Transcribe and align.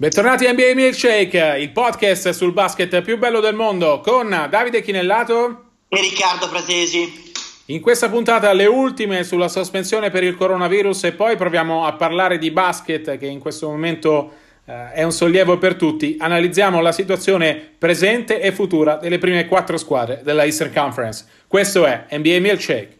Bentornati 0.00 0.46
a 0.46 0.52
NBA 0.52 0.72
Milkshake, 0.76 1.58
il 1.58 1.72
podcast 1.72 2.30
sul 2.30 2.54
basket 2.54 3.02
più 3.02 3.18
bello 3.18 3.40
del 3.40 3.54
mondo 3.54 4.00
con 4.00 4.30
Davide 4.48 4.80
Chinellato 4.80 5.64
e 5.88 6.00
Riccardo 6.00 6.46
Fratesi. 6.46 7.30
In 7.66 7.82
questa 7.82 8.08
puntata 8.08 8.50
le 8.54 8.64
ultime 8.64 9.24
sulla 9.24 9.48
sospensione 9.48 10.08
per 10.08 10.24
il 10.24 10.36
coronavirus 10.36 11.04
e 11.04 11.12
poi 11.12 11.36
proviamo 11.36 11.84
a 11.84 11.92
parlare 11.92 12.38
di 12.38 12.50
basket 12.50 13.18
che 13.18 13.26
in 13.26 13.40
questo 13.40 13.68
momento 13.68 14.32
eh, 14.64 14.92
è 14.92 15.02
un 15.02 15.12
sollievo 15.12 15.58
per 15.58 15.74
tutti. 15.74 16.16
Analizziamo 16.18 16.80
la 16.80 16.92
situazione 16.92 17.54
presente 17.76 18.40
e 18.40 18.52
futura 18.52 18.96
delle 18.96 19.18
prime 19.18 19.46
quattro 19.46 19.76
squadre 19.76 20.22
della 20.24 20.44
Eastern 20.44 20.72
Conference. 20.72 21.26
Questo 21.46 21.84
è 21.84 22.06
NBA 22.10 22.40
Milkshake. 22.40 22.99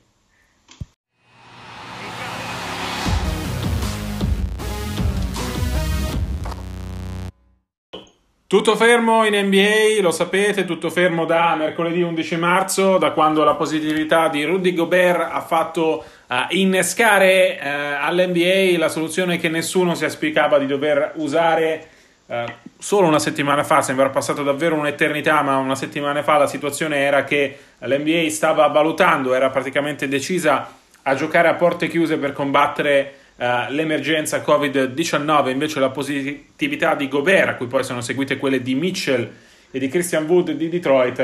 Tutto 8.50 8.74
fermo 8.74 9.24
in 9.24 9.46
NBA, 9.46 10.02
lo 10.02 10.10
sapete, 10.10 10.64
tutto 10.64 10.90
fermo 10.90 11.24
da 11.24 11.54
mercoledì 11.54 12.02
11 12.02 12.36
marzo, 12.36 12.98
da 12.98 13.12
quando 13.12 13.44
la 13.44 13.54
positività 13.54 14.26
di 14.26 14.42
Rudy 14.42 14.74
Gobert 14.74 15.20
ha 15.20 15.40
fatto 15.40 16.04
uh, 16.26 16.34
innescare 16.48 17.60
uh, 17.62 18.04
all'NBA 18.04 18.76
la 18.76 18.88
soluzione 18.88 19.38
che 19.38 19.48
nessuno 19.48 19.94
si 19.94 20.02
auspicava 20.02 20.58
di 20.58 20.66
dover 20.66 21.12
usare 21.14 21.86
uh, 22.26 22.34
solo 22.76 23.06
una 23.06 23.20
settimana 23.20 23.62
fa, 23.62 23.82
sembra 23.82 24.08
passato 24.08 24.42
davvero 24.42 24.74
un'eternità, 24.74 25.42
ma 25.42 25.56
una 25.58 25.76
settimana 25.76 26.24
fa 26.24 26.36
la 26.36 26.48
situazione 26.48 26.96
era 26.96 27.22
che 27.22 27.56
l'NBA 27.78 28.28
stava 28.30 28.66
valutando, 28.66 29.32
era 29.32 29.48
praticamente 29.50 30.08
decisa 30.08 30.68
a 31.02 31.14
giocare 31.14 31.46
a 31.46 31.54
porte 31.54 31.86
chiuse 31.86 32.16
per 32.16 32.32
combattere 32.32 33.14
uh, 33.40 33.72
l'emergenza 33.72 34.42
Covid-19, 34.42 35.48
invece 35.48 35.80
la 35.80 35.88
positività 35.88 36.94
di 36.94 37.08
Gobert, 37.08 37.48
a 37.48 37.54
cui 37.54 37.66
poi 37.66 37.82
sono 37.82 38.02
seguite 38.02 38.36
quelle 38.36 38.60
di 38.60 38.74
Mitchell 38.74 39.28
e 39.70 39.78
di 39.78 39.88
Christian 39.88 40.26
Wood 40.26 40.52
di 40.52 40.68
Detroit, 40.68 41.18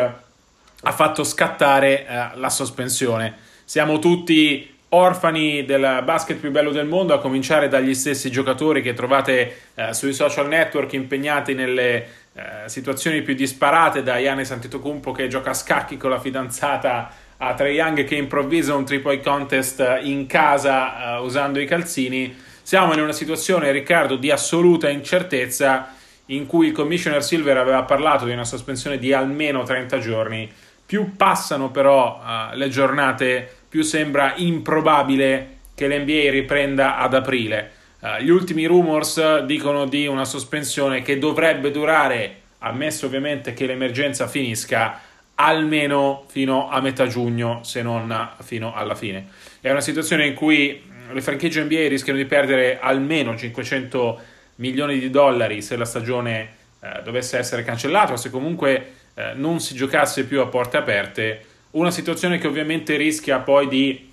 ha 0.83 0.93
fatto 0.93 1.23
scattare 1.23 2.07
uh, 2.09 2.39
la 2.39 2.49
sospensione. 2.49 3.35
Siamo 3.65 3.99
tutti 3.99 4.75
orfani 4.89 5.65
del 5.65 6.03
basket 6.05 6.39
più 6.39 6.51
bello 6.51 6.71
del 6.71 6.87
mondo, 6.87 7.13
a 7.13 7.19
cominciare 7.19 7.69
dagli 7.69 7.95
stessi 7.95 8.31
giocatori 8.31 8.81
che 8.81 8.95
trovate 8.95 9.57
uh, 9.75 9.93
sui 9.93 10.15
social 10.15 10.49
network 10.49 10.95
impegnati 10.95 11.55
nelle 11.55 12.25
situazioni 12.67 13.23
più 13.23 13.33
disparate, 13.35 14.03
da 14.03 14.19
Yannis 14.19 14.51
Antetokounmpo 14.51 15.11
che 15.11 15.27
gioca 15.27 15.53
a 15.53 15.55
scacchi 15.55 15.97
con 15.97 16.11
la 16.11 16.21
fidanzata 16.21 17.11
a 17.39 17.55
Trae 17.55 17.73
Young 17.73 18.05
che 18.05 18.15
improvvisa 18.15 18.75
un 18.75 18.85
point 19.03 19.23
contest 19.23 20.01
in 20.03 20.27
casa 20.27 21.19
uh, 21.19 21.25
usando 21.25 21.61
i 21.61 21.67
calzini. 21.67 22.35
Siamo 22.63 22.95
in 22.95 23.01
una 23.01 23.13
situazione, 23.13 23.71
Riccardo, 23.71 24.17
di 24.17 24.31
assoluta 24.31 24.89
incertezza 24.89 25.95
in 26.27 26.47
cui 26.47 26.69
il 26.69 26.73
commissioner 26.73 27.23
Silver 27.23 27.57
aveva 27.57 27.83
parlato 27.85 28.25
di 28.25 28.33
una 28.33 28.45
sospensione 28.45 28.99
di 28.99 29.13
almeno 29.13 29.63
30 29.63 29.99
giorni. 29.99 30.51
Più 30.85 31.15
passano 31.17 31.71
però 31.71 32.21
uh, 32.21 32.57
le 32.57 32.69
giornate, 32.69 33.49
più 33.69 33.83
sembra 33.83 34.35
improbabile 34.37 35.59
che 35.75 35.89
l'NBA 35.89 36.31
riprenda 36.31 36.97
ad 36.97 37.15
aprile. 37.15 37.73
Uh, 38.01 38.23
gli 38.23 38.31
ultimi 38.31 38.65
rumors 38.65 39.41
dicono 39.45 39.85
di 39.85 40.07
una 40.07 40.25
sospensione 40.25 41.03
che 41.03 41.19
dovrebbe 41.19 41.71
durare, 41.71 42.41
ammesso 42.61 43.07
ovviamente 43.07 43.53
che 43.53 43.67
l'emergenza 43.67 44.27
finisca, 44.27 45.01
almeno 45.37 46.25
fino 46.29 46.69
a 46.69 46.81
metà 46.81 47.07
giugno, 47.07 47.63
se 47.63 47.83
non 47.83 48.31
fino 48.43 48.75
alla 48.75 48.95
fine. 48.95 49.29
È 49.61 49.71
una 49.71 49.81
situazione 49.81 50.27
in 50.27 50.35
cui 50.35 50.83
le 51.13 51.21
franchigie 51.21 51.63
NBA 51.63 51.89
rischiano 51.89 52.19
di 52.19 52.25
perdere 52.25 52.79
almeno 52.81 53.37
500 53.37 54.21
milioni 54.57 54.99
di 54.99 55.11
dollari 55.11 55.63
se 55.63 55.77
la 55.77 55.85
stagione 55.85 56.49
eh, 56.81 57.03
dovesse 57.03 57.39
essere 57.39 57.63
cancellata 57.63 58.13
o 58.13 58.17
se 58.17 58.31
comunque 58.31 58.93
eh, 59.15 59.33
non 59.35 59.61
si 59.61 59.75
giocasse 59.75 60.25
più 60.25 60.41
a 60.41 60.47
porte 60.47 60.77
aperte. 60.77 61.45
Una 61.73 61.91
situazione 61.91 62.39
che 62.39 62.47
ovviamente 62.47 62.97
rischia 62.97 63.39
poi 63.39 63.69
di 63.69 64.13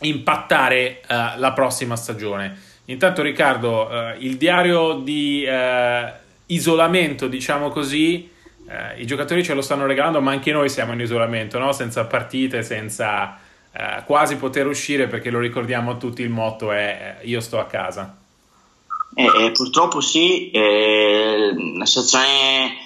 impattare 0.00 0.78
eh, 0.78 1.00
la 1.08 1.52
prossima 1.52 1.96
stagione. 1.96 2.68
Intanto 2.86 3.22
Riccardo, 3.22 3.90
eh, 3.90 4.16
il 4.18 4.36
diario 4.36 4.94
di 4.94 5.44
eh, 5.44 6.12
isolamento, 6.46 7.26
diciamo 7.26 7.70
così, 7.70 8.28
eh, 8.70 9.00
i 9.00 9.06
giocatori 9.06 9.42
ce 9.42 9.54
lo 9.54 9.62
stanno 9.62 9.84
regalando, 9.84 10.20
ma 10.20 10.30
anche 10.30 10.52
noi 10.52 10.68
siamo 10.68 10.92
in 10.92 11.00
isolamento, 11.00 11.58
no? 11.58 11.72
senza 11.72 12.04
partite, 12.04 12.62
senza 12.62 13.36
eh, 13.72 14.02
quasi 14.06 14.36
poter 14.36 14.68
uscire, 14.68 15.08
perché 15.08 15.30
lo 15.30 15.40
ricordiamo 15.40 15.90
a 15.90 15.96
tutti, 15.96 16.22
il 16.22 16.30
motto 16.30 16.70
è 16.70 17.16
eh, 17.20 17.26
io 17.26 17.40
sto 17.40 17.58
a 17.58 17.66
casa. 17.66 18.16
Eh, 19.14 19.24
eh, 19.24 19.50
purtroppo 19.50 20.00
sì, 20.00 20.52
eh, 20.52 21.52
la 21.76 21.84
situazione 21.84 22.76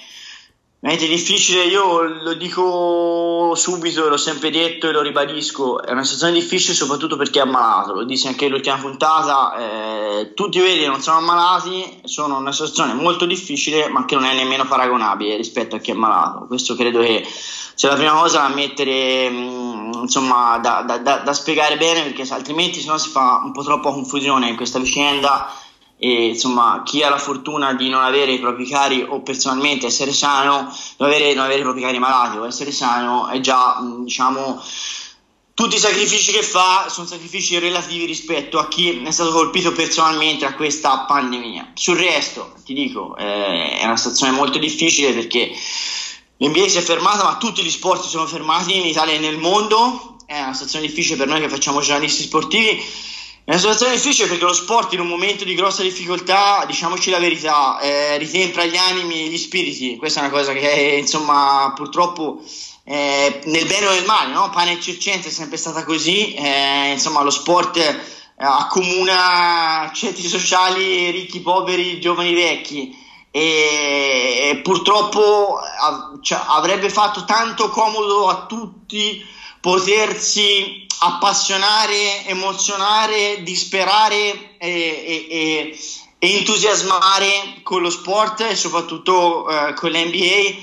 Veramente 0.85 1.11
difficile, 1.11 1.63
io 1.63 2.03
lo 2.03 2.35
dico 2.35 3.55
subito, 3.55 4.07
l'ho 4.07 4.17
sempre 4.17 4.51
detto 4.51 4.87
e 4.87 4.91
lo 4.91 5.01
ribadisco, 5.01 5.81
è 5.81 5.91
una 5.91 6.03
situazione 6.03 6.33
difficile 6.33 6.75
soprattutto 6.75 7.17
perché 7.17 7.39
è 7.39 7.41
ammalato, 7.41 7.93
lo 7.93 8.03
dissi 8.03 8.27
anche 8.27 8.47
l'ultima 8.47 8.77
puntata, 8.77 9.55
eh, 9.57 10.33
tutti 10.35 10.59
quelli 10.59 10.85
non 10.85 11.01
sono 11.01 11.17
ammalati, 11.17 12.01
sono 12.03 12.37
una 12.37 12.51
situazione 12.51 12.93
molto 12.93 13.25
difficile 13.25 13.87
ma 13.87 14.05
che 14.05 14.13
non 14.13 14.25
è 14.25 14.35
nemmeno 14.35 14.67
paragonabile 14.67 15.37
rispetto 15.37 15.75
a 15.75 15.79
chi 15.79 15.89
è 15.89 15.95
ammalato, 15.95 16.45
questo 16.45 16.75
credo 16.75 16.99
che 16.99 17.25
sia 17.73 17.89
la 17.89 17.95
prima 17.95 18.13
cosa 18.13 18.41
da 18.41 18.49
mettere, 18.49 19.27
mm, 19.27 19.91
insomma, 20.03 20.59
da, 20.59 20.83
da, 20.83 20.99
da, 20.99 21.17
da 21.17 21.33
spiegare 21.33 21.77
bene 21.77 22.03
perché 22.03 22.31
altrimenti 22.31 22.79
sennò 22.79 22.99
si 22.99 23.09
fa 23.09 23.41
un 23.43 23.53
po' 23.53 23.63
troppa 23.63 23.89
confusione 23.91 24.49
in 24.49 24.55
questa 24.55 24.77
vicenda 24.77 25.51
e 25.97 26.27
insomma 26.27 26.81
chi 26.83 27.03
ha 27.03 27.09
la 27.09 27.17
fortuna 27.17 27.73
di 27.73 27.89
non 27.89 28.03
avere 28.03 28.33
i 28.33 28.39
propri 28.39 28.67
cari 28.67 29.01
o 29.01 29.21
personalmente 29.21 29.85
essere 29.85 30.11
sano, 30.11 30.73
non 30.97 31.09
avere, 31.09 31.33
non 31.33 31.45
avere 31.45 31.59
i 31.59 31.63
propri 31.63 31.81
cari 31.81 31.99
malati 31.99 32.37
o 32.37 32.45
essere 32.45 32.71
sano 32.71 33.27
è 33.27 33.39
già 33.39 33.79
diciamo 34.03 34.61
tutti 35.55 35.77
i 35.77 35.79
sacrifici 35.79 36.33
che 36.33 36.43
fa 36.43 36.87
sono 36.89 37.07
sacrifici 37.07 37.57
relativi 37.59 38.03
rispetto 38.03 38.59
a 38.59 38.67
chi 38.67 39.01
è 39.01 39.11
stato 39.11 39.31
colpito 39.31 39.71
personalmente 39.71 40.43
da 40.43 40.53
questa 40.53 41.05
pandemia. 41.07 41.71
Sul 41.75 41.95
resto, 41.95 42.55
ti 42.65 42.73
dico, 42.73 43.15
eh, 43.15 43.77
è 43.79 43.85
una 43.85 43.95
situazione 43.95 44.33
molto 44.33 44.57
difficile 44.57 45.13
perché 45.13 45.53
l'NBA 46.39 46.67
si 46.67 46.77
è 46.77 46.81
fermata, 46.81 47.23
ma 47.23 47.37
tutti 47.37 47.63
gli 47.63 47.69
sport 47.69 48.03
sono 48.03 48.27
fermati 48.27 48.75
in 48.75 48.85
Italia 48.85 49.13
e 49.13 49.19
nel 49.19 49.37
mondo. 49.37 50.17
È 50.25 50.37
una 50.41 50.51
situazione 50.51 50.87
difficile 50.87 51.15
per 51.15 51.27
noi 51.27 51.39
che 51.39 51.47
facciamo 51.47 51.79
giornalisti 51.79 52.23
sportivi 52.23 52.83
è 53.45 53.51
una 53.51 53.59
situazione 53.59 53.93
difficile 53.93 54.27
perché 54.27 54.43
lo 54.43 54.53
sport 54.53 54.93
in 54.93 55.01
un 55.01 55.07
momento 55.07 55.43
di 55.43 55.53
grossa 55.53 55.83
difficoltà, 55.83 56.63
diciamoci 56.65 57.11
la 57.11 57.19
verità, 57.19 57.79
eh, 57.79 58.17
ritempra 58.17 58.65
gli 58.65 58.75
animi 58.75 59.25
e 59.25 59.27
gli 59.29 59.37
spiriti. 59.37 59.97
Questa 59.97 60.19
è 60.19 60.23
una 60.23 60.31
cosa 60.35 60.51
che 60.51 60.97
insomma 60.99 61.71
purtroppo 61.75 62.41
eh, 62.83 63.41
nel 63.45 63.67
bene 63.67 63.85
o 63.85 63.91
nel 63.91 64.05
male, 64.05 64.33
no? 64.33 64.49
pane 64.49 64.71
e 64.71 64.81
circense 64.81 65.27
è 65.29 65.31
sempre 65.31 65.57
stata 65.57 65.83
così. 65.83 66.33
Eh, 66.33 66.93
insomma 66.93 67.21
lo 67.21 67.29
sport 67.29 67.77
eh, 67.77 67.93
accomuna 68.37 69.91
centri 69.93 70.27
sociali 70.27 71.11
ricchi, 71.11 71.41
poveri, 71.41 72.01
giovani, 72.01 72.33
vecchi. 72.33 72.97
E, 73.29 74.49
e 74.49 74.61
purtroppo 74.63 75.59
av- 75.59 76.19
cioè, 76.23 76.41
avrebbe 76.47 76.89
fatto 76.89 77.25
tanto 77.25 77.69
comodo 77.69 78.27
a 78.27 78.47
tutti 78.47 79.23
potersi 79.65 80.85
appassionare, 80.99 82.23
emozionare, 82.27 83.41
disperare 83.41 84.57
e, 84.59 84.69
e, 84.69 85.27
e, 85.27 85.79
e, 86.19 86.35
entusiasmare 86.37 87.61
con 87.63 87.81
lo 87.81 87.89
sport 87.89 88.41
e 88.41 88.55
soprattutto 88.55 89.49
eh, 89.49 89.73
con 89.73 89.89
l'NBA 89.89 90.53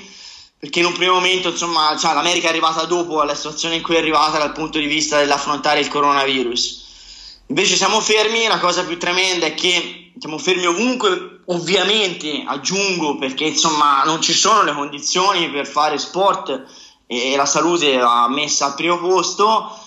perché 0.57 0.79
in 0.79 0.85
un 0.85 0.93
primo 0.93 1.15
momento 1.15 1.49
insomma 1.49 1.97
cioè, 1.99 2.13
l'America 2.13 2.47
è 2.47 2.51
arrivata 2.51 2.85
dopo 2.85 3.19
alla 3.19 3.35
situazione 3.35 3.75
in 3.75 3.81
cui 3.81 3.95
è 3.95 3.97
arrivata 3.97 4.37
dal 4.37 4.53
punto 4.53 4.79
di 4.79 4.87
vista 4.87 5.17
dell'affrontare 5.17 5.81
il 5.81 5.89
coronavirus. 5.89 7.41
Invece 7.47 7.75
siamo 7.75 7.99
fermi 7.99 8.47
la 8.47 8.59
cosa 8.59 8.85
più 8.85 8.97
tremenda 8.97 9.47
è 9.47 9.53
che 9.53 10.13
siamo 10.17 10.37
fermi 10.37 10.65
ovunque 10.65 11.41
ovviamente 11.47 12.45
aggiungo 12.47 13.17
perché 13.17 13.43
insomma 13.43 14.03
non 14.05 14.21
ci 14.21 14.31
sono 14.31 14.63
le 14.63 14.71
condizioni 14.71 15.49
per 15.49 15.67
fare 15.67 15.97
sport 15.97 16.91
e 17.21 17.35
la 17.35 17.45
salute 17.45 17.97
va 17.97 18.27
messa 18.29 18.65
al 18.65 18.75
primo 18.75 18.97
posto 18.97 19.77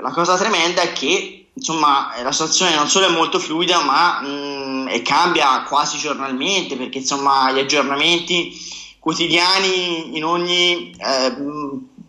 la 0.00 0.10
cosa 0.10 0.36
tremenda 0.36 0.82
è 0.82 0.92
che 0.92 1.46
insomma 1.52 2.10
la 2.22 2.32
situazione 2.32 2.74
non 2.74 2.88
solo 2.88 3.06
è 3.06 3.10
molto 3.10 3.38
fluida 3.38 3.80
ma 3.82 4.20
mh, 4.20 4.26
mm, 4.26 5.02
cambia 5.02 5.62
quasi 5.62 5.98
giornalmente 5.98 6.76
perché 6.76 6.98
insomma 6.98 7.52
gli 7.52 7.58
aggiornamenti 7.58 8.52
quotidiani 8.98 10.16
in 10.16 10.24
ogni 10.24 10.94
eh, 10.98 11.36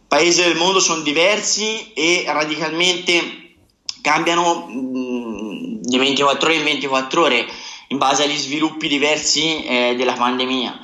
paese 0.08 0.44
del 0.46 0.58
mondo 0.58 0.80
sono 0.80 1.02
diversi 1.02 1.92
e 1.94 2.24
radicalmente 2.28 3.56
cambiano 4.02 4.66
mh, 4.68 5.82
di 5.82 5.98
24 5.98 6.48
ore 6.48 6.58
in 6.58 6.64
24 6.64 7.22
ore 7.22 7.46
in 7.90 7.98
base 7.98 8.24
agli 8.24 8.36
sviluppi 8.36 8.88
diversi 8.88 9.64
eh, 9.64 9.96
della 9.96 10.14
pandemia. 10.14 10.80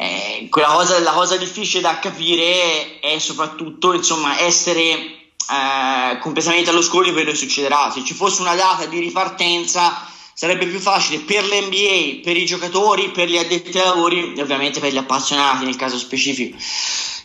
Eh, 0.00 0.46
cosa, 0.48 0.98
la 1.00 1.12
cosa 1.12 1.36
difficile 1.36 1.82
da 1.82 1.98
capire 1.98 3.00
è 3.00 3.18
soprattutto 3.18 3.92
insomma, 3.92 4.40
essere 4.40 4.94
eh, 4.94 6.18
completamente 6.20 6.70
allo 6.70 6.80
scoglio 6.80 7.12
quello 7.12 7.32
che 7.32 7.36
succederà. 7.36 7.90
Se 7.90 8.02
ci 8.02 8.14
fosse 8.14 8.40
una 8.40 8.54
data 8.54 8.86
di 8.86 8.98
ripartenza 8.98 10.08
sarebbe 10.32 10.66
più 10.66 10.78
facile 10.78 11.18
per 11.18 11.44
l'NBA, 11.44 12.22
per 12.22 12.34
i 12.38 12.46
giocatori, 12.46 13.10
per 13.10 13.28
gli 13.28 13.36
addetti 13.36 13.76
ai 13.76 13.84
lavori 13.84 14.32
e 14.32 14.40
ovviamente 14.40 14.80
per 14.80 14.90
gli 14.90 14.96
appassionati 14.96 15.66
nel 15.66 15.76
caso 15.76 15.98
specifico. 15.98 16.56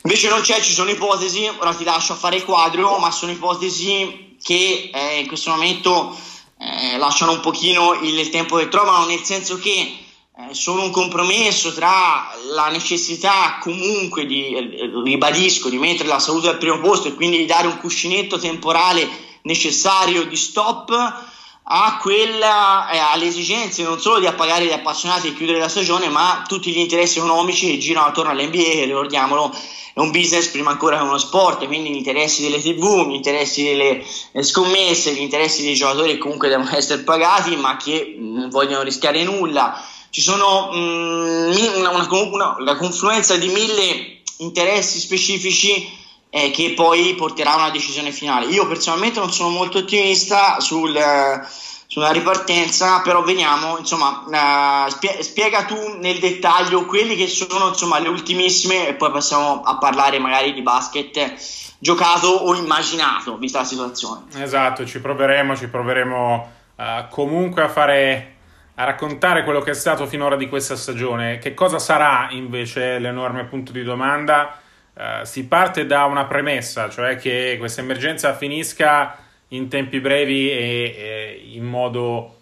Invece 0.04 0.28
non 0.28 0.42
c'è, 0.42 0.60
ci 0.60 0.74
sono 0.74 0.90
ipotesi, 0.90 1.50
ora 1.58 1.74
ti 1.74 1.86
lascio 1.86 2.12
a 2.12 2.18
fare 2.18 2.36
il 2.36 2.44
quadro, 2.44 2.98
ma 2.98 3.10
sono 3.10 3.32
ipotesi 3.32 4.36
che 4.44 4.92
eh, 4.94 5.20
in 5.20 5.28
questo 5.28 5.50
momento 5.52 6.14
eh, 6.60 6.98
lasciano 6.98 7.32
un 7.32 7.40
pochino 7.40 7.94
il, 8.02 8.30
tempo 8.32 8.58
che 8.58 8.68
trovano, 8.68 9.06
nel 9.06 9.24
senso 9.24 9.58
che 9.60 10.05
sono 10.52 10.84
un 10.84 10.92
compromesso 10.92 11.74
tra 11.74 12.30
la 12.50 12.68
necessità 12.68 13.58
comunque 13.62 14.26
di, 14.26 14.54
eh, 14.54 14.92
ribadisco, 15.04 15.70
di 15.70 15.78
mettere 15.78 16.10
la 16.10 16.20
salute 16.20 16.50
al 16.50 16.58
primo 16.58 16.80
posto 16.80 17.08
e 17.08 17.14
quindi 17.14 17.38
di 17.38 17.46
dare 17.46 17.68
un 17.68 17.78
cuscinetto 17.78 18.38
temporale 18.38 19.08
necessario 19.44 20.26
di 20.26 20.36
stop 20.36 21.24
a 21.68 21.98
quella, 22.00 22.90
eh, 22.90 22.98
alle 22.98 23.28
esigenze 23.28 23.84
non 23.84 24.00
solo 24.00 24.20
di 24.20 24.28
appagare 24.28 24.66
gli 24.66 24.72
appassionati 24.72 25.30
e 25.30 25.34
chiudere 25.34 25.60
la 25.60 25.70
stagione, 25.70 26.10
ma 26.10 26.44
tutti 26.48 26.72
gli 26.72 26.80
interessi 26.80 27.18
economici 27.18 27.72
che 27.72 27.78
girano 27.78 28.08
attorno 28.08 28.32
all'NBA, 28.32 28.84
ricordiamolo, 28.86 29.52
è 29.94 30.00
un 30.00 30.12
business 30.12 30.48
prima 30.48 30.72
ancora 30.72 30.98
che 30.98 31.04
uno 31.04 31.18
sport, 31.18 31.66
quindi 31.66 31.90
gli 31.90 31.96
interessi 31.96 32.44
delle 32.44 32.62
tv, 32.62 33.08
gli 33.08 33.16
interessi 33.16 33.64
delle 33.64 34.04
scommesse, 34.44 35.14
gli 35.14 35.22
interessi 35.22 35.64
dei 35.64 35.74
giocatori 35.74 36.12
che 36.12 36.18
comunque 36.18 36.50
devono 36.50 36.76
essere 36.76 37.04
pagati, 37.04 37.56
ma 37.56 37.78
che 37.78 38.16
non 38.20 38.50
vogliono 38.50 38.84
rischiare 38.84 39.24
nulla. 39.24 39.82
Ci 40.16 40.22
sono 40.22 40.72
mh, 40.72 41.76
una, 41.76 41.90
una, 41.90 42.08
una, 42.10 42.56
la 42.60 42.78
confluenza 42.78 43.36
di 43.36 43.50
mille 43.50 44.22
interessi 44.38 44.98
specifici 44.98 45.92
eh, 46.30 46.52
che 46.52 46.72
poi 46.74 47.16
porterà 47.16 47.52
a 47.52 47.58
una 47.58 47.70
decisione 47.70 48.14
finale. 48.14 48.46
Io 48.46 48.66
personalmente 48.66 49.20
non 49.20 49.30
sono 49.34 49.50
molto 49.50 49.80
ottimista 49.80 50.62
sul, 50.62 50.96
eh, 50.96 51.46
sulla 51.88 52.12
ripartenza, 52.12 53.02
però 53.02 53.24
vediamo, 53.24 53.78
insomma, 53.78 54.24
uh, 54.26 54.90
spie- 54.90 55.22
spiega 55.22 55.66
tu 55.66 55.98
nel 56.00 56.20
dettaglio 56.20 56.86
quelli 56.86 57.18
che 57.18 57.28
sono 57.28 57.68
insomma, 57.68 58.00
le 58.00 58.08
ultimissime 58.08 58.88
e 58.88 58.94
poi 58.94 59.12
passiamo 59.12 59.64
a 59.64 59.78
parlare 59.78 60.18
magari 60.18 60.54
di 60.54 60.62
basket 60.62 61.34
giocato 61.78 62.30
o 62.30 62.56
immaginato, 62.56 63.36
vista 63.36 63.60
la 63.60 63.66
situazione. 63.66 64.22
Esatto, 64.36 64.86
ci 64.86 65.02
proveremo, 65.02 65.58
ci 65.58 65.68
proveremo 65.68 66.52
uh, 66.78 66.84
comunque 67.10 67.64
a 67.64 67.68
fare 67.68 68.35
a 68.76 68.84
raccontare 68.84 69.44
quello 69.44 69.62
che 69.62 69.72
è 69.72 69.74
stato 69.76 70.06
finora 70.06 70.36
di 70.36 70.50
questa 70.50 70.76
stagione. 70.76 71.38
Che 71.38 71.54
cosa 71.54 71.80
sarà 71.80 72.28
invece 72.32 73.00
l'enorme 73.00 73.46
punto 73.46 73.72
di 73.72 73.84
domanda? 73.84 74.60
Uh, 74.94 75.24
si 75.24 75.48
parte 75.48 75.86
da 75.86 76.06
una 76.06 76.26
premessa, 76.26 76.90
cioè 76.90 77.18
che 77.18 77.56
questa 77.58 77.82
emergenza 77.82 78.34
finisca 78.34 79.18
in 79.50 79.68
tempi 79.68 80.00
brevi 80.00 80.50
e, 80.50 80.96
e 80.98 81.50
in, 81.54 81.66
modo, 81.66 82.36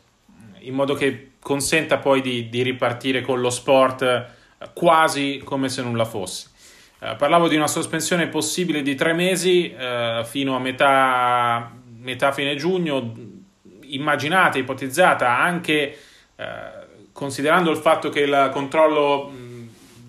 in, 0.59 0.73
modo, 0.73 0.93
che 0.93 1.31
consenta 1.39 1.97
poi 1.97 2.21
di, 2.21 2.49
di, 2.49 2.61
ripartire 2.61 3.21
con 3.21 3.41
lo 3.41 3.49
sport 3.49 4.25
quasi 4.73 5.41
come 5.43 5.69
se 5.69 5.81
nulla 5.81 6.05
fosse. 6.05 6.49
Uh, 6.99 7.15
parlavo 7.15 7.47
di 7.47 7.55
una 7.55 7.67
sospensione 7.67 8.27
possibile 8.27 8.81
di 8.81 8.95
tre 8.95 9.13
mesi 9.13 9.73
uh, 9.75 10.23
fino 10.23 10.55
a 10.55 10.59
metà, 10.59 11.71
metà, 11.97 12.31
fine 12.31 12.55
giugno, 12.55 13.13
immaginata, 13.81 14.57
ipotizzata 14.57 15.37
anche 15.37 15.97
considerando 17.11 17.71
il 17.71 17.77
fatto 17.77 18.09
che 18.09 18.21
il 18.21 18.49
controllo 18.51 19.31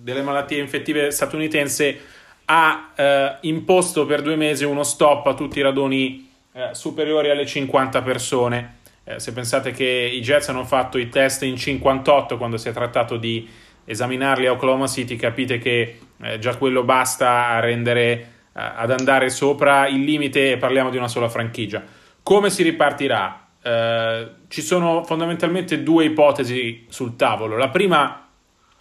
delle 0.01 0.21
malattie 0.21 0.59
infettive 0.59 1.11
statunitense 1.11 1.99
ha 2.45 2.91
eh, 2.95 3.37
imposto 3.41 4.05
per 4.05 4.21
due 4.21 4.35
mesi 4.35 4.63
uno 4.65 4.83
stop 4.83 5.25
a 5.27 5.33
tutti 5.33 5.59
i 5.59 5.61
raduni 5.61 6.29
eh, 6.53 6.69
superiori 6.73 7.29
alle 7.29 7.45
50 7.45 8.01
persone. 8.01 8.77
Eh, 9.03 9.19
se 9.19 9.33
pensate 9.33 9.71
che 9.71 9.83
i 9.85 10.21
Jets 10.21 10.49
hanno 10.49 10.63
fatto 10.63 10.97
i 10.97 11.09
test 11.09 11.43
in 11.43 11.57
58 11.57 12.37
quando 12.37 12.57
si 12.57 12.69
è 12.69 12.71
trattato 12.71 13.17
di 13.17 13.47
esaminarli 13.83 14.47
a 14.47 14.51
Oklahoma 14.51 14.87
City, 14.87 15.15
capite 15.15 15.57
che 15.57 15.99
eh, 16.21 16.39
già 16.39 16.55
quello 16.55 16.83
basta 16.83 17.47
a 17.47 17.59
rendere, 17.59 18.11
eh, 18.11 18.27
ad 18.53 18.91
andare 18.91 19.29
sopra 19.29 19.87
il 19.87 20.03
limite 20.03 20.51
e 20.51 20.57
parliamo 20.57 20.89
di 20.89 20.97
una 20.97 21.07
sola 21.07 21.29
franchigia. 21.29 21.83
Come 22.21 22.49
si 22.49 22.63
ripartirà? 22.63 23.44
Eh, 23.65 24.27
ci 24.47 24.61
sono 24.61 25.03
fondamentalmente 25.03 25.81
due 25.81 26.05
ipotesi 26.05 26.85
sul 26.87 27.15
tavolo. 27.15 27.57
La 27.57 27.69
prima 27.69 28.27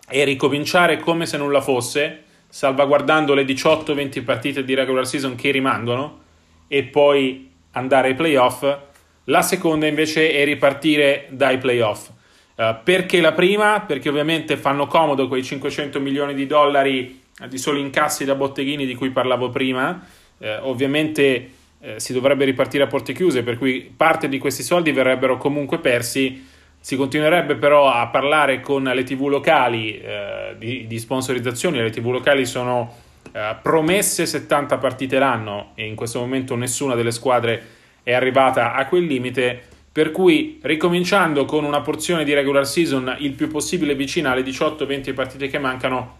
è 0.06 0.24
ricominciare 0.24 0.98
come 0.98 1.24
se 1.24 1.38
nulla 1.38 1.62
fosse, 1.62 2.24
salvaguardando 2.48 3.32
le 3.32 3.44
18-20 3.44 4.22
partite 4.22 4.62
di 4.62 4.74
regular 4.74 5.06
season 5.06 5.36
che 5.36 5.50
rimangono 5.50 6.20
e 6.68 6.82
poi 6.82 7.50
andare 7.70 8.08
ai 8.08 8.14
playoff. 8.14 8.76
La 9.24 9.40
seconda 9.40 9.86
invece 9.86 10.30
è 10.30 10.44
ripartire 10.44 11.28
dai 11.30 11.56
playoff. 11.56 12.10
Uh, 12.54 12.76
perché 12.84 13.22
la 13.22 13.32
prima? 13.32 13.80
Perché 13.80 14.10
ovviamente 14.10 14.58
fanno 14.58 14.86
comodo 14.86 15.28
quei 15.28 15.42
500 15.42 15.98
milioni 15.98 16.34
di 16.34 16.46
dollari 16.46 17.22
di 17.48 17.58
soli 17.58 17.80
incassi 17.80 18.26
da 18.26 18.34
botteghini 18.34 18.84
di 18.84 18.94
cui 18.94 19.08
parlavo 19.08 19.48
prima. 19.48 20.06
Uh, 20.36 20.46
ovviamente 20.60 21.50
uh, 21.84 21.98
si 21.98 22.12
dovrebbe 22.12 22.44
ripartire 22.44 22.84
a 22.84 22.86
porte 22.86 23.12
chiuse, 23.12 23.42
per 23.42 23.58
cui 23.58 23.92
parte 23.94 24.28
di 24.28 24.38
questi 24.38 24.62
soldi 24.62 24.92
verrebbero 24.92 25.36
comunque 25.36 25.78
persi. 25.78 26.52
Si 26.80 26.96
continuerebbe 26.96 27.54
però 27.54 27.90
a 27.90 28.08
parlare 28.08 28.60
con 28.60 28.82
le 28.82 29.04
tv 29.04 29.28
locali 29.28 29.98
eh, 29.98 30.54
di, 30.58 30.86
di, 30.86 30.98
sponsorizzazioni, 30.98 31.78
le 31.78 31.88
tv 31.88 32.10
locali 32.10 32.44
sono 32.44 32.94
eh, 33.32 33.56
promesse 33.62 34.26
70 34.26 34.76
partite 34.76 35.18
l'anno 35.18 35.72
e 35.74 35.86
in 35.86 35.94
questo 35.94 36.20
momento 36.20 36.54
nessuna 36.56 36.94
delle 36.94 37.10
squadre 37.10 37.62
è 38.02 38.12
arrivata 38.12 38.74
a 38.74 38.86
quel 38.86 39.04
limite, 39.04 39.62
per 39.90 40.10
cui 40.10 40.60
ricominciando 40.62 41.46
con 41.46 41.64
una 41.64 41.80
porzione 41.80 42.22
di 42.22 42.34
regular 42.34 42.66
season 42.66 43.16
il 43.18 43.32
più 43.32 43.48
possibile 43.48 43.94
vicina 43.94 44.32
alle 44.32 44.42
18-20 44.42 45.14
partite 45.14 45.48
che 45.48 45.58
mancano, 45.58 46.18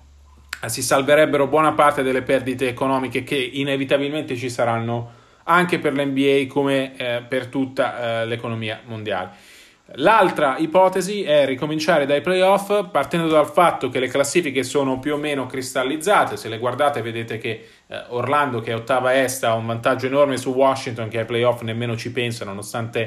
eh, 0.63 0.69
si 0.69 0.81
salverebbero 0.81 1.47
buona 1.47 1.73
parte 1.73 2.03
delle 2.03 2.23
perdite 2.23 2.69
economiche 2.69 3.23
che 3.23 3.37
inevitabilmente 3.37 4.35
ci 4.35 4.49
saranno 4.49 5.23
anche 5.45 5.79
per 5.79 5.95
l'NBA 5.95 6.47
come 6.49 6.97
eh, 6.97 7.23
per 7.27 7.47
tutta 7.47 8.23
eh, 8.23 8.27
l'economia 8.27 8.81
mondiale. 8.85 9.53
L'altra 9.97 10.57
ipotesi 10.57 11.25
è 11.25 11.45
ricominciare 11.45 12.07
dai 12.07 12.23
playoff 12.23 12.89
partendo 12.91 13.29
dal 13.29 13.47
fatto 13.47 13.91
che 13.91 14.01
le 14.01 14.09
classifiche 14.09 14.63
sono 14.63 14.99
più 14.99 15.15
o 15.15 15.19
meno 15.19 15.45
cristallizzate. 15.45 16.39
Se 16.39 16.49
le 16.49 16.59
guardate 16.59 17.03
vedete 17.03 17.37
che 17.37 17.69
eh, 17.87 18.03
Orlando, 18.09 18.61
che 18.61 18.73
è 18.73 18.75
ottava 18.75 19.15
est, 19.21 19.45
ha 19.45 19.55
un 19.55 19.67
vantaggio 19.67 20.07
enorme 20.07 20.39
su 20.39 20.51
Washington, 20.51 21.09
che 21.09 21.19
ai 21.19 21.25
playoff 21.27 21.61
nemmeno 21.61 21.97
ci 21.97 22.11
pensa, 22.13 22.47
nonostante 22.47 23.01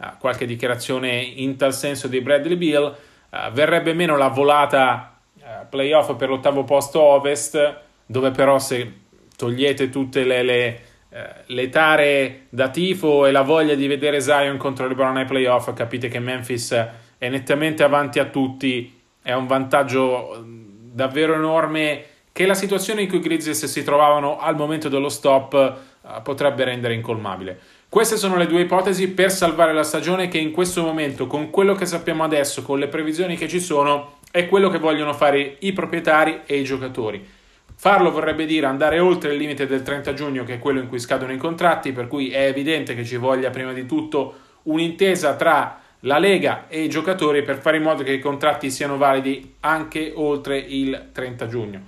eh, 0.00 0.06
qualche 0.20 0.46
dichiarazione 0.46 1.16
in 1.16 1.56
tal 1.56 1.74
senso 1.74 2.06
di 2.06 2.20
Bradley 2.20 2.56
Beal. 2.56 2.96
Eh, 3.28 3.50
verrebbe 3.52 3.92
meno 3.92 4.16
la 4.16 4.28
volata 4.28 5.18
eh, 5.36 5.66
playoff 5.68 6.14
per 6.14 6.28
l'ottavo 6.28 6.62
posto 6.62 7.00
ovest, 7.00 7.80
dove 8.06 8.30
però 8.30 8.60
se 8.60 8.98
togliete 9.36 9.88
tutte 9.90 10.22
le, 10.22 10.42
le 10.44 10.80
eh, 11.12 11.42
le 11.46 11.68
tare 11.68 12.42
da 12.48 12.68
tifo 12.68 13.26
e 13.26 13.32
la 13.32 13.42
voglia 13.42 13.74
di 13.74 13.86
vedere 13.86 14.20
Zion 14.20 14.56
contro 14.56 14.86
LeBron 14.86 15.16
ai 15.16 15.24
playoff, 15.24 15.72
capite 15.74 16.08
che 16.08 16.20
Memphis 16.20 16.72
è 17.18 17.28
nettamente 17.28 17.82
avanti 17.82 18.18
a 18.18 18.26
tutti, 18.26 18.98
è 19.20 19.32
un 19.32 19.46
vantaggio 19.46 20.44
davvero 20.92 21.34
enorme 21.34 22.04
che 22.32 22.46
la 22.46 22.54
situazione 22.54 23.02
in 23.02 23.08
cui 23.08 23.18
i 23.18 23.22
Grizzlies 23.22 23.64
si 23.64 23.82
trovavano 23.82 24.38
al 24.38 24.56
momento 24.56 24.88
dello 24.88 25.08
stop 25.08 25.78
uh, 26.00 26.22
potrebbe 26.22 26.64
rendere 26.64 26.94
incolmabile. 26.94 27.58
Queste 27.88 28.16
sono 28.16 28.36
le 28.36 28.46
due 28.46 28.60
ipotesi 28.60 29.08
per 29.08 29.32
salvare 29.32 29.72
la 29.72 29.82
stagione 29.82 30.28
che 30.28 30.38
in 30.38 30.52
questo 30.52 30.82
momento, 30.82 31.26
con 31.26 31.50
quello 31.50 31.74
che 31.74 31.86
sappiamo 31.86 32.22
adesso, 32.22 32.62
con 32.62 32.78
le 32.78 32.86
previsioni 32.86 33.36
che 33.36 33.48
ci 33.48 33.58
sono, 33.58 34.18
è 34.30 34.46
quello 34.46 34.68
che 34.68 34.78
vogliono 34.78 35.12
fare 35.12 35.56
i 35.58 35.72
proprietari 35.72 36.42
e 36.46 36.58
i 36.58 36.64
giocatori. 36.64 37.38
Farlo 37.80 38.10
vorrebbe 38.10 38.44
dire 38.44 38.66
andare 38.66 38.98
oltre 38.98 39.32
il 39.32 39.38
limite 39.38 39.64
del 39.64 39.80
30 39.80 40.12
giugno, 40.12 40.44
che 40.44 40.56
è 40.56 40.58
quello 40.58 40.80
in 40.80 40.86
cui 40.86 40.98
scadono 40.98 41.32
i 41.32 41.38
contratti, 41.38 41.92
per 41.92 42.08
cui 42.08 42.28
è 42.28 42.44
evidente 42.44 42.94
che 42.94 43.06
ci 43.06 43.16
voglia 43.16 43.48
prima 43.48 43.72
di 43.72 43.86
tutto 43.86 44.34
un'intesa 44.64 45.34
tra 45.34 45.80
la 46.00 46.18
Lega 46.18 46.66
e 46.68 46.82
i 46.82 46.90
giocatori 46.90 47.42
per 47.42 47.56
fare 47.56 47.78
in 47.78 47.84
modo 47.84 48.02
che 48.02 48.12
i 48.12 48.18
contratti 48.18 48.70
siano 48.70 48.98
validi 48.98 49.54
anche 49.60 50.12
oltre 50.14 50.58
il 50.58 51.08
30 51.10 51.46
giugno. 51.46 51.80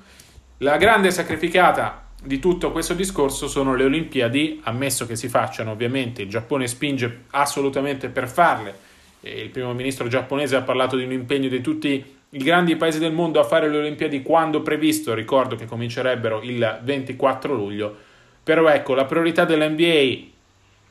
La 0.61 0.79
grande 0.79 1.11
sacrificata 1.11 2.07
di 2.23 2.39
tutto 2.39 2.73
questo 2.73 2.95
discorso 2.95 3.47
sono 3.47 3.75
le 3.75 3.85
Olimpiadi, 3.85 4.63
ammesso 4.65 5.05
che 5.07 5.15
si 5.15 5.29
facciano 5.29 5.73
ovviamente, 5.73 6.23
il 6.23 6.31
Giappone 6.31 6.69
spinge 6.69 7.25
assolutamente 7.33 8.09
per 8.09 8.29
farle, 8.31 8.75
il 9.21 9.51
primo 9.51 9.75
ministro 9.75 10.09
giapponese 10.09 10.57
ha 10.57 10.63
parlato 10.63 10.97
di 10.97 11.05
un 11.05 11.13
impegno 11.13 11.51
di 11.51 11.61
tutti 11.61 12.21
i 12.35 12.39
grandi 12.39 12.77
paesi 12.77 12.99
del 12.99 13.13
mondo 13.13 13.41
a 13.41 13.45
fare 13.45 13.69
le 13.69 13.79
Olimpiadi 13.79 14.23
quando 14.23 14.63
previsto, 14.63 15.13
ricordo 15.13 15.55
che 15.55 15.67
comincerebbero 15.67 16.41
il 16.43 16.81
24 16.83 17.53
luglio, 17.55 17.95
però 18.43 18.69
ecco, 18.69 18.95
la 18.95 19.05
priorità 19.05 19.45
dell'NBA 19.45 20.31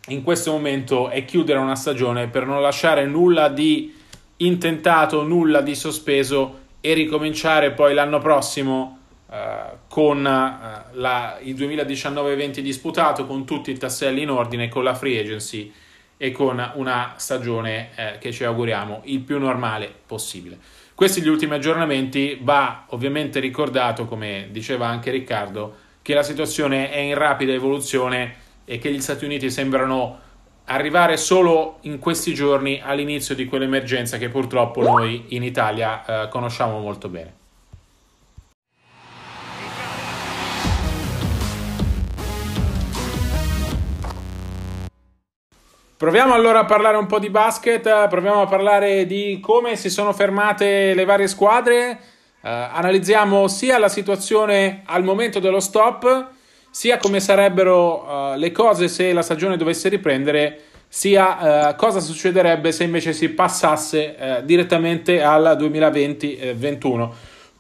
in 0.08 0.24
questo 0.24 0.52
momento 0.52 1.10
è 1.10 1.26
chiudere 1.26 1.58
una 1.58 1.76
stagione 1.76 2.28
per 2.28 2.46
non 2.46 2.62
lasciare 2.62 3.06
nulla 3.06 3.50
di 3.50 3.94
intentato, 4.38 5.24
nulla 5.24 5.62
di 5.62 5.74
sospeso 5.74 6.60
e 6.80 6.94
ricominciare 6.94 7.72
poi 7.72 7.94
l'anno 7.96 8.20
prossimo 8.20 9.00
uh, 9.26 9.36
con 9.88 10.18
uh, 10.20 10.96
la, 11.00 11.40
il 11.42 11.56
2019-20 11.56 12.60
disputato, 12.60 13.26
con 13.26 13.46
tutti 13.46 13.72
i 13.72 13.78
tasselli 13.78 14.22
in 14.22 14.30
ordine, 14.30 14.70
con 14.70 14.84
la 14.84 14.94
free 14.94 15.20
agency 15.20 15.72
e 16.18 16.32
con 16.32 16.72
una 16.76 17.16
stagione 17.18 17.90
eh, 17.96 18.18
che 18.20 18.32
ci 18.32 18.44
auguriamo 18.44 19.02
il 19.06 19.22
più 19.22 19.40
normale 19.40 19.92
possibile. 20.06 20.60
Questi 21.02 21.24
gli 21.24 21.30
ultimi 21.30 21.56
aggiornamenti, 21.56 22.38
va 22.44 22.86
ovviamente 22.90 23.40
ricordato, 23.40 24.06
come 24.06 24.50
diceva 24.52 24.86
anche 24.86 25.10
Riccardo, 25.10 25.76
che 26.04 26.14
la 26.14 26.22
situazione 26.22 26.92
è 26.92 27.00
in 27.00 27.16
rapida 27.16 27.54
evoluzione 27.54 28.36
e 28.66 28.78
che 28.78 28.92
gli 28.92 29.02
Stati 29.02 29.26
Uniti 29.26 29.50
sembrano 29.50 30.20
arrivare 30.66 31.18
solo 31.18 31.80
in 31.82 31.98
questi 31.98 32.36
giorni 32.36 32.80
all'inizio 32.84 33.34
di 33.34 33.46
quell'emergenza 33.46 34.20
che 34.20 34.30
purtroppo 34.30 34.84
noi 34.84 35.26
in 35.30 35.42
Italia 35.42 36.06
eh, 36.06 36.28
conosciamo 36.30 36.78
molto 36.78 37.10
bene. 37.10 37.41
Proviamo 46.02 46.34
allora 46.34 46.62
a 46.62 46.66
parlare 46.66 46.98
un 46.98 47.06
po' 47.06 47.20
di 47.20 47.30
basket, 47.30 48.08
proviamo 48.08 48.42
a 48.42 48.48
parlare 48.48 49.06
di 49.06 49.40
come 49.40 49.76
si 49.76 49.88
sono 49.92 50.14
fermate 50.14 50.96
le 50.96 51.06
varie 51.06 51.28
squadre, 51.28 52.00
uh, 52.42 52.48
analizziamo 52.48 53.48
sia 53.48 53.78
la 53.78 53.88
situazione 53.88 54.82
al 54.86 55.04
momento 55.04 55.38
dello 55.38 55.60
stop, 55.60 56.30
sia 56.72 56.98
come 56.98 57.20
sarebbero 57.20 58.02
uh, 58.02 58.36
le 58.36 58.52
cose 58.52 58.88
se 58.88 59.14
la 59.14 59.22
stagione 59.22 59.58
dovesse 59.58 59.90
riprendere, 59.90 60.62
sia 60.88 61.70
uh, 61.70 61.76
cosa 61.76 62.00
succederebbe 62.00 62.72
se 62.72 62.84
invece 62.84 63.14
si 63.14 63.30
passasse 63.30 64.42
direttamente 64.44 65.22
al 65.22 65.56
2020-21. 65.56 67.10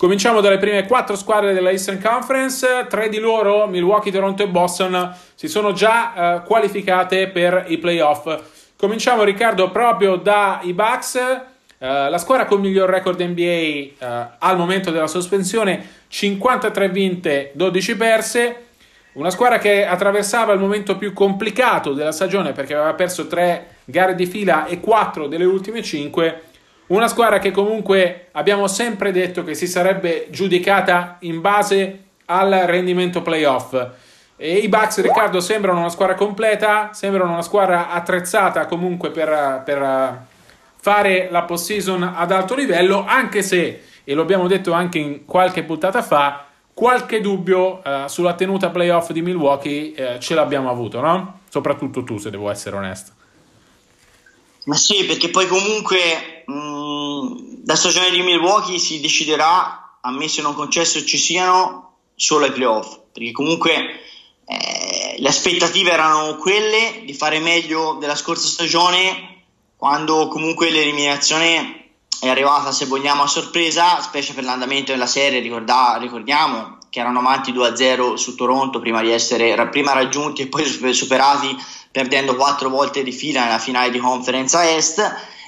Cominciamo 0.01 0.41
dalle 0.41 0.57
prime 0.57 0.87
quattro 0.87 1.15
squadre 1.15 1.53
della 1.53 1.69
Eastern 1.69 2.01
Conference, 2.01 2.87
tre 2.89 3.07
di 3.07 3.19
loro, 3.19 3.67
Milwaukee, 3.67 4.11
Toronto 4.11 4.41
e 4.41 4.47
Boston, 4.47 5.15
si 5.35 5.47
sono 5.47 5.73
già 5.73 6.39
uh, 6.41 6.47
qualificate 6.47 7.27
per 7.27 7.65
i 7.67 7.77
playoff. 7.77 8.35
Cominciamo 8.75 9.21
Riccardo 9.21 9.69
proprio 9.69 10.15
dai 10.15 10.73
Bucks, 10.73 11.13
uh, 11.13 11.85
la 11.85 12.17
squadra 12.17 12.47
con 12.47 12.61
miglior 12.61 12.89
record 12.89 13.21
NBA 13.21 13.43
eh, 13.43 13.93
al 14.39 14.57
momento 14.57 14.89
della 14.89 15.05
sospensione, 15.05 15.87
53 16.07 16.89
vinte, 16.89 17.51
12 17.53 17.95
perse. 17.95 18.65
Una 19.11 19.29
squadra 19.29 19.59
che 19.59 19.85
attraversava 19.85 20.51
il 20.53 20.59
momento 20.59 20.97
più 20.97 21.13
complicato 21.13 21.93
della 21.93 22.11
stagione 22.11 22.53
perché 22.53 22.73
aveva 22.73 22.95
perso 22.95 23.27
tre 23.27 23.75
gare 23.85 24.15
di 24.15 24.25
fila 24.25 24.65
e 24.65 24.79
quattro 24.79 25.27
delle 25.27 25.45
ultime 25.45 25.83
cinque 25.83 26.45
una 26.91 27.07
squadra 27.07 27.39
che 27.39 27.51
comunque 27.51 28.27
abbiamo 28.33 28.67
sempre 28.67 29.11
detto 29.11 29.43
che 29.43 29.55
si 29.55 29.65
sarebbe 29.65 30.27
giudicata 30.29 31.17
in 31.21 31.39
base 31.39 32.03
al 32.25 32.49
rendimento 32.65 33.21
playoff. 33.21 33.73
E 34.35 34.57
I 34.57 34.67
Bucks, 34.67 35.01
Riccardo, 35.01 35.39
sembrano 35.39 35.79
una 35.79 35.89
squadra 35.89 36.15
completa, 36.15 36.91
sembrano 36.93 37.31
una 37.31 37.43
squadra 37.43 37.91
attrezzata 37.91 38.65
comunque 38.65 39.11
per, 39.11 39.61
per 39.63 40.25
fare 40.77 41.29
la 41.31 41.43
post-season 41.43 42.03
ad 42.15 42.31
alto 42.31 42.55
livello, 42.55 43.05
anche 43.07 43.41
se, 43.41 43.81
e 44.03 44.13
lo 44.13 44.23
abbiamo 44.23 44.47
detto 44.47 44.73
anche 44.73 44.97
in 44.97 45.25
qualche 45.25 45.63
puntata 45.63 46.01
fa, 46.01 46.45
qualche 46.73 47.21
dubbio 47.21 47.81
uh, 47.85 48.07
sulla 48.07 48.33
tenuta 48.33 48.69
playoff 48.69 49.11
di 49.11 49.21
Milwaukee 49.21 49.93
uh, 49.95 50.19
ce 50.19 50.33
l'abbiamo 50.33 50.69
avuto, 50.69 50.99
no? 50.99 51.41
Soprattutto 51.47 52.03
tu, 52.03 52.17
se 52.17 52.31
devo 52.31 52.49
essere 52.49 52.75
onesto. 52.75 53.11
Ma 54.63 54.75
sì, 54.75 55.05
perché 55.05 55.29
poi 55.29 55.47
comunque 55.47 56.43
mh, 56.45 56.53
la 57.65 57.75
stagione 57.75 58.11
di 58.11 58.21
Milwaukee 58.21 58.79
si 58.79 58.99
deciderà, 58.99 59.97
ammesso 60.01 60.39
e 60.39 60.43
non 60.43 60.53
concesso 60.53 61.03
ci 61.05 61.17
siano, 61.17 61.95
solo 62.15 62.45
ai 62.45 62.51
playoff, 62.51 62.99
perché 63.11 63.31
comunque 63.31 63.99
eh, 64.45 65.15
le 65.17 65.27
aspettative 65.27 65.91
erano 65.91 66.35
quelle 66.37 67.03
di 67.05 67.13
fare 67.13 67.39
meglio 67.39 67.97
della 67.99 68.15
scorsa 68.15 68.47
stagione, 68.47 69.43
quando 69.75 70.27
comunque 70.27 70.69
l'eliminazione 70.69 71.89
è 72.19 72.29
arrivata, 72.29 72.71
se 72.71 72.85
vogliamo, 72.85 73.23
a 73.23 73.27
sorpresa, 73.27 73.99
specie 74.01 74.33
per 74.33 74.43
l'andamento 74.43 74.91
della 74.91 75.07
serie, 75.07 75.39
ricorda, 75.39 75.97
ricordiamo 75.99 76.77
che 76.91 76.99
erano 76.99 77.19
avanti 77.19 77.53
2-0 77.53 78.15
su 78.15 78.35
Toronto 78.35 78.79
prima 78.79 79.01
di 79.01 79.11
essere 79.11 79.55
prima 79.69 79.93
raggiunti 79.93 80.41
e 80.41 80.47
poi 80.47 80.65
superati 80.93 81.57
perdendo 81.89 82.35
quattro 82.35 82.69
volte 82.69 83.01
di 83.01 83.13
fila 83.13 83.45
nella 83.45 83.59
finale 83.59 83.89
di 83.91 83.97
conferenza 83.97 84.69
est 84.69 85.01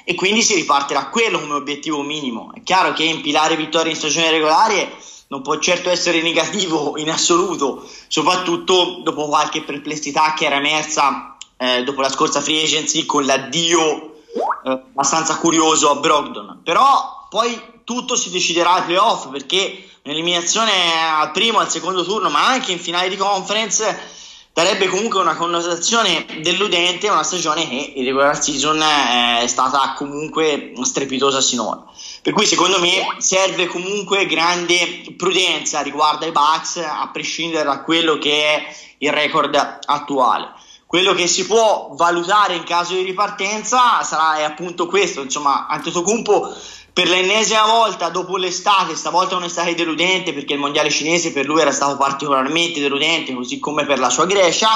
e 0.04 0.16
quindi 0.16 0.42
si 0.42 0.56
riparte 0.56 0.94
da 0.94 1.08
quello 1.08 1.40
come 1.40 1.54
obiettivo 1.54 2.02
minimo. 2.02 2.52
È 2.54 2.62
chiaro 2.64 2.94
che 2.94 3.04
impilare 3.04 3.56
vittorie 3.56 3.92
in 3.92 3.98
stagione 3.98 4.32
regolare 4.32 4.92
non 5.28 5.42
può 5.42 5.58
certo 5.58 5.90
essere 5.90 6.22
negativo 6.22 6.98
in 6.98 7.10
assoluto, 7.10 7.90
soprattutto 8.08 9.00
dopo 9.04 9.28
qualche 9.28 9.64
perplessità 9.64 10.34
che 10.34 10.46
era 10.46 10.58
emersa 10.58 11.36
eh, 11.58 11.84
dopo 11.84 12.02
la 12.02 12.10
scorsa 12.10 12.42
free 12.42 12.64
agency 12.64 13.06
con 13.06 13.26
l'addio 13.26 14.18
eh, 14.64 14.70
abbastanza 14.70 15.38
curioso 15.38 15.90
a 15.90 15.96
Brogdon. 15.96 16.60
Però 16.64 17.28
poi 17.30 17.60
tutto 17.84 18.16
si 18.16 18.30
deciderà 18.30 18.74
ai 18.74 18.84
playoff 18.84 19.30
perché 19.30 19.90
un'eliminazione 20.04 20.72
al 21.12 21.32
primo, 21.32 21.60
al 21.60 21.72
secondo 21.72 22.04
turno, 22.04 22.30
ma 22.30 22.46
anche 22.46 22.72
in 22.72 22.80
finale 22.80 23.10
di 23.10 23.18
conference 23.18 24.22
darebbe 24.54 24.88
comunque 24.88 25.20
una 25.20 25.36
connotazione 25.36 26.26
deludente 26.42 27.08
a 27.08 27.14
una 27.14 27.24
stagione 27.24 27.68
che 27.68 27.94
in 27.96 28.06
regular 28.06 28.42
season 28.42 28.80
è 28.82 29.48
stata 29.48 29.96
comunque 29.98 30.74
strepitosa 30.84 31.42
sinora. 31.42 31.84
Per 32.22 32.34
cui 32.34 32.46
secondo 32.46 32.80
me 32.80 33.16
serve 33.18 33.66
comunque 33.66 34.28
grande 34.28 35.16
prudenza 35.18 35.82
riguardo 35.82 36.26
ai 36.26 36.32
Bucks, 36.32 36.78
a 36.78 37.10
prescindere 37.12 37.64
da 37.64 37.82
quello 37.82 38.20
che 38.20 38.46
è 38.46 38.76
il 39.00 39.12
record 39.12 39.80
attuale. 39.86 40.52
Quello 40.86 41.14
che 41.14 41.26
si 41.26 41.48
può 41.48 41.90
valutare 41.94 42.54
in 42.54 42.64
caso 42.64 42.94
di 42.94 43.02
ripartenza 43.02 44.04
sarà 44.04 44.36
è 44.36 44.44
appunto 44.44 44.86
questo, 44.86 45.24
insomma, 45.24 45.66
Antetokounmpo 45.66 46.56
per 46.94 47.10
l'ennesima 47.10 47.66
volta 47.66 48.10
dopo 48.10 48.38
l'estate, 48.38 48.96
stavolta 48.96 49.36
un'estate 49.36 49.74
deludente 49.74 50.32
perché 50.32 50.54
il 50.54 50.60
mondiale 50.60 50.92
cinese 50.92 51.34
per 51.34 51.48
lui 51.48 51.60
era 51.60 51.72
stato 51.72 51.98
particolarmente 51.98 52.80
deludente, 52.80 53.34
così 53.34 53.58
come 53.60 53.84
per 53.86 53.98
la 53.98 54.12
sua 54.12 54.28
Grecia, 54.28 54.70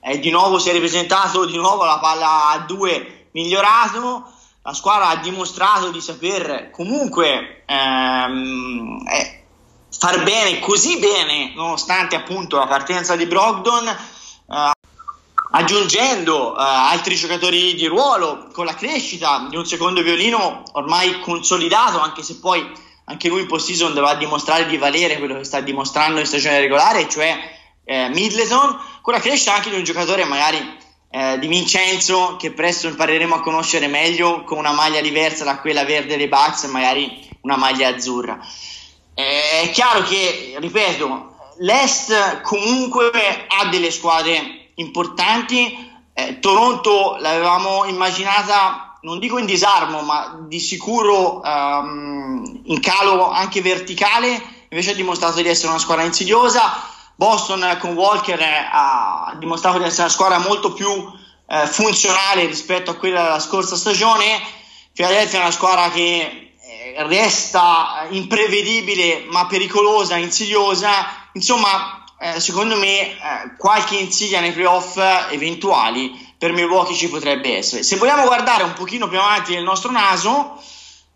eh, 0.00 0.20
di 0.20 0.30
nuovo 0.30 0.60
si 0.60 0.68
è 0.68 0.72
ripresentato 0.72 1.44
di 1.44 1.56
nuovo 1.56 1.84
la 1.84 1.98
palla 1.98 2.50
a 2.50 2.58
due 2.60 3.26
migliorato, 3.32 4.30
la 4.62 4.72
squadra 4.72 5.08
ha 5.08 5.16
dimostrato 5.16 5.90
di 5.90 6.00
saper 6.00 6.70
comunque 6.70 7.64
ehm, 7.66 9.02
eh, 9.10 9.44
far 9.90 10.22
bene, 10.22 10.60
così 10.60 10.98
bene, 10.98 11.54
nonostante 11.56 12.14
appunto 12.14 12.56
la 12.56 12.68
partenza 12.68 13.16
di 13.16 13.26
Brogdon. 13.26 13.88
Eh, 13.88 14.70
aggiungendo 15.50 16.52
uh, 16.52 16.56
altri 16.56 17.14
giocatori 17.14 17.74
di 17.74 17.86
ruolo 17.86 18.48
con 18.52 18.66
la 18.66 18.74
crescita 18.74 19.46
di 19.48 19.56
un 19.56 19.66
secondo 19.66 20.02
violino 20.02 20.62
ormai 20.72 21.20
consolidato, 21.20 22.00
anche 22.00 22.22
se 22.22 22.38
poi 22.38 22.86
anche 23.04 23.28
lui 23.28 23.40
in 23.40 23.46
post-season 23.46 23.94
dovrà 23.94 24.14
dimostrare 24.14 24.66
di 24.66 24.76
valere 24.76 25.18
quello 25.18 25.36
che 25.38 25.44
sta 25.44 25.60
dimostrando 25.60 26.20
in 26.20 26.26
stagione 26.26 26.60
regolare, 26.60 27.08
cioè 27.08 27.36
eh, 27.84 28.08
Middleton, 28.10 28.78
con 29.00 29.14
la 29.14 29.20
crescita 29.20 29.54
anche 29.54 29.70
di 29.70 29.76
un 29.76 29.84
giocatore 29.84 30.24
magari 30.24 30.76
eh, 31.10 31.38
di 31.38 31.46
Vincenzo 31.46 32.36
che 32.36 32.52
presto 32.52 32.86
impareremo 32.86 33.36
a 33.36 33.40
conoscere 33.40 33.86
meglio 33.86 34.44
con 34.44 34.58
una 34.58 34.72
maglia 34.72 35.00
diversa 35.00 35.44
da 35.44 35.58
quella 35.58 35.84
verde 35.84 36.18
dei 36.18 36.28
Bucks, 36.28 36.64
magari 36.64 37.26
una 37.42 37.56
maglia 37.56 37.88
azzurra. 37.88 38.38
Eh, 39.14 39.62
è 39.62 39.70
chiaro 39.70 40.02
che, 40.02 40.56
ripeto, 40.58 41.36
l'Est 41.60 42.42
comunque 42.42 43.10
ha 43.48 43.66
delle 43.68 43.90
squadre 43.90 44.67
importanti. 44.78 45.86
Eh, 46.12 46.40
Toronto 46.40 47.16
l'avevamo 47.20 47.84
immaginata, 47.84 48.98
non 49.02 49.18
dico 49.18 49.38
in 49.38 49.46
disarmo, 49.46 50.00
ma 50.02 50.36
di 50.48 50.58
sicuro 50.58 51.40
um, 51.40 52.60
in 52.64 52.80
calo 52.80 53.30
anche 53.30 53.60
verticale, 53.60 54.42
invece 54.68 54.90
ha 54.90 54.94
dimostrato 54.94 55.40
di 55.40 55.48
essere 55.48 55.68
una 55.68 55.78
squadra 55.78 56.04
insidiosa. 56.04 56.82
Boston 57.14 57.76
con 57.80 57.94
Walker 57.94 58.40
ha 58.40 59.34
dimostrato 59.38 59.78
di 59.78 59.84
essere 59.84 60.02
una 60.02 60.12
squadra 60.12 60.38
molto 60.38 60.72
più 60.72 60.88
eh, 61.48 61.66
funzionale 61.66 62.46
rispetto 62.46 62.90
a 62.90 62.94
quella 62.94 63.22
della 63.22 63.40
scorsa 63.40 63.74
stagione. 63.74 64.40
Philadelphia 64.92 65.38
è 65.38 65.42
una 65.42 65.50
squadra 65.50 65.90
che 65.90 66.52
eh, 66.60 66.94
resta 67.06 68.06
imprevedibile 68.10 69.26
ma 69.30 69.46
pericolosa, 69.46 70.16
insidiosa. 70.16 70.90
Insomma, 71.32 72.04
eh, 72.20 72.40
secondo 72.40 72.76
me 72.76 73.00
eh, 73.00 73.16
qualche 73.56 73.96
insidia 73.96 74.40
nei 74.40 74.52
playoff 74.52 74.98
eventuali 75.30 76.26
per 76.36 76.52
Milwaukee 76.52 76.94
ci 76.94 77.08
potrebbe 77.08 77.56
essere. 77.56 77.82
Se 77.82 77.96
vogliamo 77.96 78.24
guardare 78.24 78.62
un 78.62 78.72
pochino 78.72 79.08
più 79.08 79.18
avanti 79.18 79.54
nel 79.54 79.64
nostro 79.64 79.90
naso, 79.90 80.60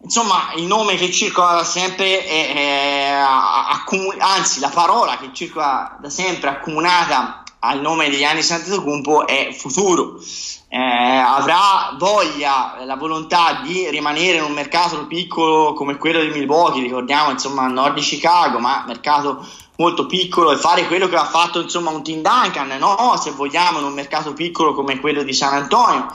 insomma, 0.03 0.53
il 0.57 0.65
nome 0.65 0.97
che 0.97 1.11
circola 1.13 1.55
da 1.55 1.65
sempre 1.65 2.25
è, 2.25 2.53
è 2.55 3.23
accomun- 3.71 4.17
anzi, 4.19 4.61
la 4.61 4.69
parola 4.69 5.19
che 5.19 5.31
circola 5.33 5.97
da 6.01 6.11
sempre 6.11 6.51
accomunata 6.51 7.43
al 7.61 7.81
nome 7.81 8.09
di 8.09 8.19
Gianni 8.19 8.41
Antetokounmpo 8.41 9.27
è 9.27 9.55
futuro. 9.57 10.21
Eh, 10.69 10.79
avrà 10.79 11.95
voglia, 11.99 12.79
la 12.85 12.97
volontà 12.97 13.61
di 13.63 13.91
rimanere 13.91 14.39
in 14.39 14.45
un 14.45 14.53
mercato 14.53 15.07
piccolo 15.07 15.75
come 15.75 15.99
quello 15.99 16.21
di 16.21 16.31
Milwaukee, 16.31 16.83
ricordiamo 16.83 17.31
insomma 17.31 17.67
nord 17.67 17.95
di 17.95 18.01
Chicago, 18.01 18.59
ma 18.59 18.83
mercato 18.87 19.47
molto 19.83 20.07
piccolo 20.07 20.53
e 20.53 20.57
fare 20.57 20.87
quello 20.87 21.09
che 21.09 21.17
ha 21.17 21.27
fatto 21.27 21.61
insomma 21.61 21.91
un 21.91 22.05
Tim 22.05 22.23
Duncan, 22.23 22.69
no? 22.79 23.19
se 23.21 23.33
vogliamo, 23.33 23.81
in 23.81 23.85
un 23.85 23.93
mercato 23.93 24.33
piccolo 24.33 24.75
come 24.75 25.01
quello 25.01 25.25
di 25.25 25.33
San 25.33 25.55
Antonio. 25.55 26.07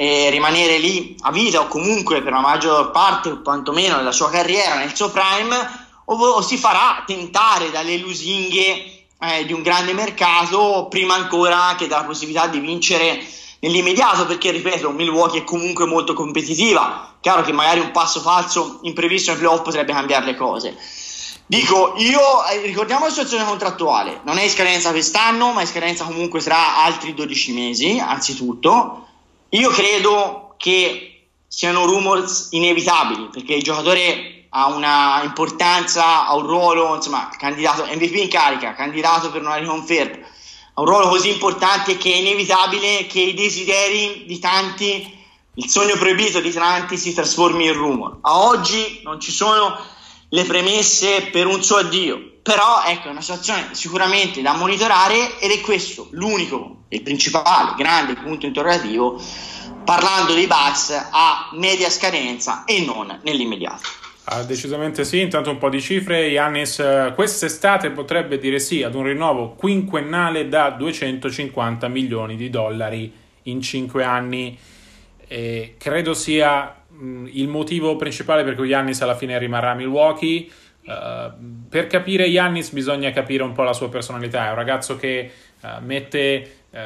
eh, 0.00 0.30
rimanere 0.30 0.78
lì 0.78 1.16
a 1.22 1.32
vita 1.32 1.58
o 1.58 1.66
comunque 1.66 2.22
per 2.22 2.32
la 2.32 2.38
maggior 2.38 2.92
parte 2.92 3.30
o 3.30 3.42
quantomeno 3.42 3.96
della 3.96 4.12
sua 4.12 4.30
carriera 4.30 4.76
nel 4.76 4.94
suo 4.94 5.10
prime 5.10 5.56
o, 6.04 6.14
o 6.14 6.40
si 6.40 6.56
farà 6.56 7.02
tentare 7.04 7.72
dalle 7.72 7.96
lusinghe 7.96 9.06
eh, 9.18 9.44
di 9.44 9.52
un 9.52 9.62
grande 9.62 9.94
mercato 9.94 10.86
prima 10.88 11.14
ancora 11.14 11.74
che 11.76 11.88
dalla 11.88 12.04
possibilità 12.04 12.46
di 12.46 12.60
vincere 12.60 13.20
nell'immediato 13.58 14.24
perché 14.24 14.52
ripeto 14.52 14.92
Milwaukee 14.92 15.40
è 15.40 15.44
comunque 15.44 15.84
molto 15.84 16.14
competitiva 16.14 17.16
chiaro 17.20 17.42
che 17.42 17.50
magari 17.50 17.80
un 17.80 17.90
passo 17.90 18.20
falso 18.20 18.78
imprevisto 18.82 19.32
nei 19.32 19.40
playoff 19.40 19.62
potrebbe 19.62 19.92
cambiare 19.92 20.26
le 20.26 20.36
cose 20.36 20.76
Dico, 21.50 21.94
io 21.96 22.44
eh, 22.44 22.60
ricordiamo 22.60 23.06
la 23.06 23.10
situazione 23.10 23.46
contrattuale, 23.46 24.20
non 24.24 24.36
è 24.36 24.42
in 24.42 24.50
scadenza 24.50 24.90
quest'anno, 24.90 25.52
ma 25.52 25.60
è 25.60 25.62
in 25.62 25.68
scadenza 25.68 26.04
comunque 26.04 26.42
tra 26.42 26.84
altri 26.84 27.14
12 27.14 27.52
mesi, 27.54 27.98
anzitutto. 27.98 29.06
Io 29.48 29.70
credo 29.70 30.52
che 30.58 31.28
siano 31.48 31.86
rumors 31.86 32.48
inevitabili, 32.50 33.30
perché 33.32 33.54
il 33.54 33.62
giocatore 33.62 34.48
ha 34.50 34.66
una 34.66 35.22
importanza, 35.24 36.26
ha 36.26 36.36
un 36.36 36.46
ruolo, 36.46 36.94
insomma, 36.96 37.30
candidato 37.38 37.86
MVP 37.86 38.16
in 38.16 38.28
carica, 38.28 38.74
candidato 38.74 39.30
per 39.30 39.40
una 39.40 39.56
riconferma, 39.56 40.26
ha 40.74 40.80
un 40.82 40.86
ruolo 40.86 41.08
così 41.08 41.30
importante 41.30 41.96
che 41.96 42.12
è 42.12 42.16
inevitabile 42.16 43.06
che 43.06 43.20
i 43.20 43.32
desideri 43.32 44.26
di 44.26 44.38
tanti, 44.38 45.18
il 45.54 45.68
sogno 45.70 45.96
proibito 45.96 46.40
di 46.40 46.52
tanti 46.52 46.98
si 46.98 47.14
trasformi 47.14 47.64
in 47.64 47.72
rumor. 47.72 48.18
A 48.20 48.38
oggi 48.40 49.00
non 49.02 49.18
ci 49.18 49.32
sono 49.32 49.96
le 50.28 50.44
premesse 50.44 51.28
per 51.30 51.46
un 51.46 51.62
suo 51.62 51.76
addio. 51.76 52.36
Però 52.42 52.82
ecco, 52.86 53.08
è 53.08 53.10
una 53.10 53.20
situazione 53.20 53.68
sicuramente 53.72 54.40
da 54.40 54.54
monitorare 54.54 55.38
ed 55.38 55.50
è 55.50 55.60
questo 55.60 56.08
l'unico, 56.12 56.84
il 56.88 57.02
principale, 57.02 57.74
grande 57.76 58.14
punto 58.14 58.46
interrogativo 58.46 59.20
parlando 59.84 60.34
dei 60.34 60.46
Bucks 60.46 60.90
a 61.10 61.50
media 61.52 61.88
scadenza 61.88 62.64
e 62.64 62.84
non 62.84 63.20
nell'immediato. 63.22 63.88
Ah, 64.24 64.42
decisamente 64.42 65.04
sì, 65.04 65.20
intanto 65.20 65.48
un 65.48 65.56
po' 65.56 65.70
di 65.70 65.80
cifre. 65.80 66.26
Yannis 66.26 66.78
eh, 66.80 67.12
quest'estate 67.14 67.90
potrebbe 67.90 68.38
dire 68.38 68.58
sì 68.58 68.82
ad 68.82 68.94
un 68.94 69.04
rinnovo 69.04 69.54
quinquennale 69.54 70.48
da 70.48 70.68
250 70.68 71.88
milioni 71.88 72.36
di 72.36 72.50
dollari 72.50 73.10
in 73.44 73.62
5 73.62 74.04
anni. 74.04 74.58
E 75.26 75.76
credo 75.78 76.12
sia 76.12 76.77
il 77.00 77.48
motivo 77.48 77.96
principale 77.96 78.44
per 78.44 78.54
cui 78.54 78.68
Yannis 78.68 79.00
alla 79.02 79.14
fine 79.14 79.38
rimarrà 79.38 79.70
a 79.70 79.74
Milwaukee. 79.74 80.48
Uh, 80.84 81.68
per 81.68 81.86
capire 81.86 82.24
Yannis 82.24 82.70
bisogna 82.70 83.10
capire 83.10 83.42
un 83.42 83.52
po' 83.52 83.62
la 83.62 83.72
sua 83.72 83.88
personalità. 83.88 84.46
È 84.46 84.48
un 84.48 84.54
ragazzo 84.54 84.96
che 84.96 85.30
uh, 85.60 85.84
mette 85.84 86.50
uh, 86.70 86.76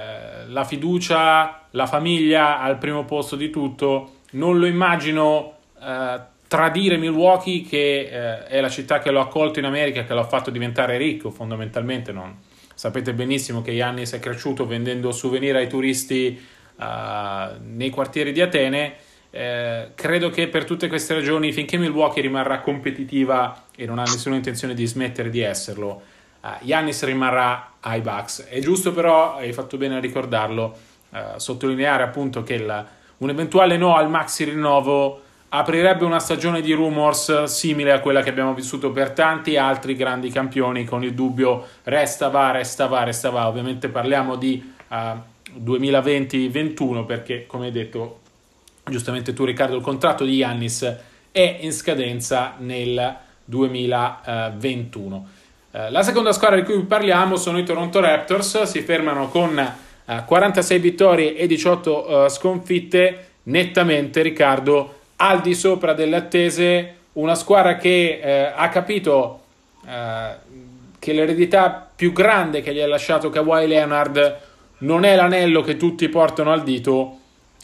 la 0.48 0.64
fiducia, 0.64 1.68
la 1.70 1.86
famiglia 1.86 2.60
al 2.60 2.78
primo 2.78 3.04
posto 3.04 3.36
di 3.36 3.48
tutto. 3.48 4.16
Non 4.32 4.58
lo 4.58 4.66
immagino 4.66 5.56
tradire 6.46 6.96
Milwaukee, 6.96 7.62
che 7.62 8.46
è 8.46 8.60
la 8.60 8.68
città 8.68 9.00
che 9.00 9.10
l'ha 9.10 9.22
accolto 9.22 9.58
in 9.58 9.64
America, 9.64 10.04
che 10.04 10.14
l'ha 10.14 10.22
fatto 10.22 10.50
diventare 10.50 10.96
ricco 10.96 11.30
fondamentalmente. 11.30 12.12
Non. 12.12 12.38
Sapete 12.72 13.14
benissimo 13.14 13.62
che 13.62 13.72
Yannis 13.72 14.12
è 14.12 14.20
cresciuto 14.20 14.64
vendendo 14.64 15.10
souvenir 15.10 15.56
ai 15.56 15.68
turisti 15.68 16.40
nei 16.78 17.90
quartieri 17.90 18.30
di 18.30 18.40
Atene 18.40 18.94
eh, 19.34 19.92
credo 19.94 20.28
che 20.28 20.48
per 20.48 20.66
tutte 20.66 20.88
queste 20.88 21.14
ragioni, 21.14 21.52
finché 21.52 21.78
Milwaukee 21.78 22.20
rimarrà 22.20 22.60
competitiva 22.60 23.64
e 23.74 23.86
non 23.86 23.98
ha 23.98 24.02
nessuna 24.02 24.36
intenzione 24.36 24.74
di 24.74 24.84
smettere 24.84 25.30
di 25.30 25.40
esserlo, 25.40 26.02
uh, 26.42 26.48
Giannis 26.60 27.02
rimarrà 27.04 27.72
ai 27.80 28.02
Bucks. 28.02 28.44
È 28.44 28.58
giusto 28.58 28.92
però, 28.92 29.36
hai 29.36 29.54
fatto 29.54 29.78
bene 29.78 29.96
a 29.96 30.00
ricordarlo, 30.00 30.76
uh, 31.08 31.18
sottolineare 31.36 32.02
appunto 32.02 32.42
che 32.42 32.54
il, 32.54 32.86
un 33.16 33.30
eventuale 33.30 33.78
no 33.78 33.96
al 33.96 34.10
maxi 34.10 34.44
rinnovo 34.44 35.22
aprirebbe 35.48 36.04
una 36.04 36.18
stagione 36.18 36.60
di 36.60 36.72
rumors 36.74 37.44
simile 37.44 37.92
a 37.92 38.00
quella 38.00 38.20
che 38.20 38.28
abbiamo 38.28 38.52
vissuto 38.52 38.90
per 38.90 39.12
tanti 39.12 39.56
altri 39.56 39.96
grandi 39.96 40.30
campioni 40.30 40.84
con 40.84 41.04
il 41.04 41.14
dubbio 41.14 41.66
resta 41.84 42.28
va, 42.28 42.50
resta 42.50 42.86
va, 42.86 43.02
resta 43.02 43.30
va. 43.30 43.48
Ovviamente 43.48 43.88
parliamo 43.88 44.36
di 44.36 44.74
uh, 44.88 44.96
2020-21 45.58 47.06
perché 47.06 47.46
come 47.46 47.70
detto 47.70 48.20
giustamente 48.84 49.32
tu 49.32 49.44
Riccardo, 49.44 49.76
il 49.76 49.82
contratto 49.82 50.24
di 50.24 50.34
Yannis 50.34 50.96
è 51.30 51.58
in 51.60 51.72
scadenza 51.72 52.54
nel 52.58 53.16
2021. 53.44 55.28
Eh, 55.72 55.90
la 55.90 56.02
seconda 56.02 56.32
squadra 56.32 56.56
di 56.56 56.64
cui 56.64 56.82
parliamo 56.84 57.36
sono 57.36 57.58
i 57.58 57.64
Toronto 57.64 58.00
Raptors, 58.00 58.62
si 58.62 58.82
fermano 58.82 59.28
con 59.28 59.74
46 60.26 60.76
eh, 60.76 60.80
vittorie 60.80 61.36
e 61.36 61.46
18 61.46 62.26
eh, 62.26 62.28
sconfitte, 62.28 63.26
nettamente 63.44 64.22
Riccardo 64.22 65.00
al 65.16 65.40
di 65.40 65.54
sopra 65.54 65.94
delle 65.94 66.16
attese, 66.16 66.94
una 67.12 67.34
squadra 67.34 67.76
che 67.76 68.52
ha 68.54 68.68
capito 68.70 69.40
che 70.98 71.12
l'eredità 71.12 71.90
più 71.94 72.12
grande 72.12 72.60
che 72.60 72.72
gli 72.72 72.80
ha 72.80 72.86
lasciato 72.88 73.28
Kawhi 73.28 73.66
Leonard 73.68 74.38
non 74.78 75.04
è 75.04 75.14
l'anello 75.14 75.60
che 75.60 75.76
tutti 75.76 76.08
portano 76.08 76.52
al 76.52 76.62
dito, 76.62 77.18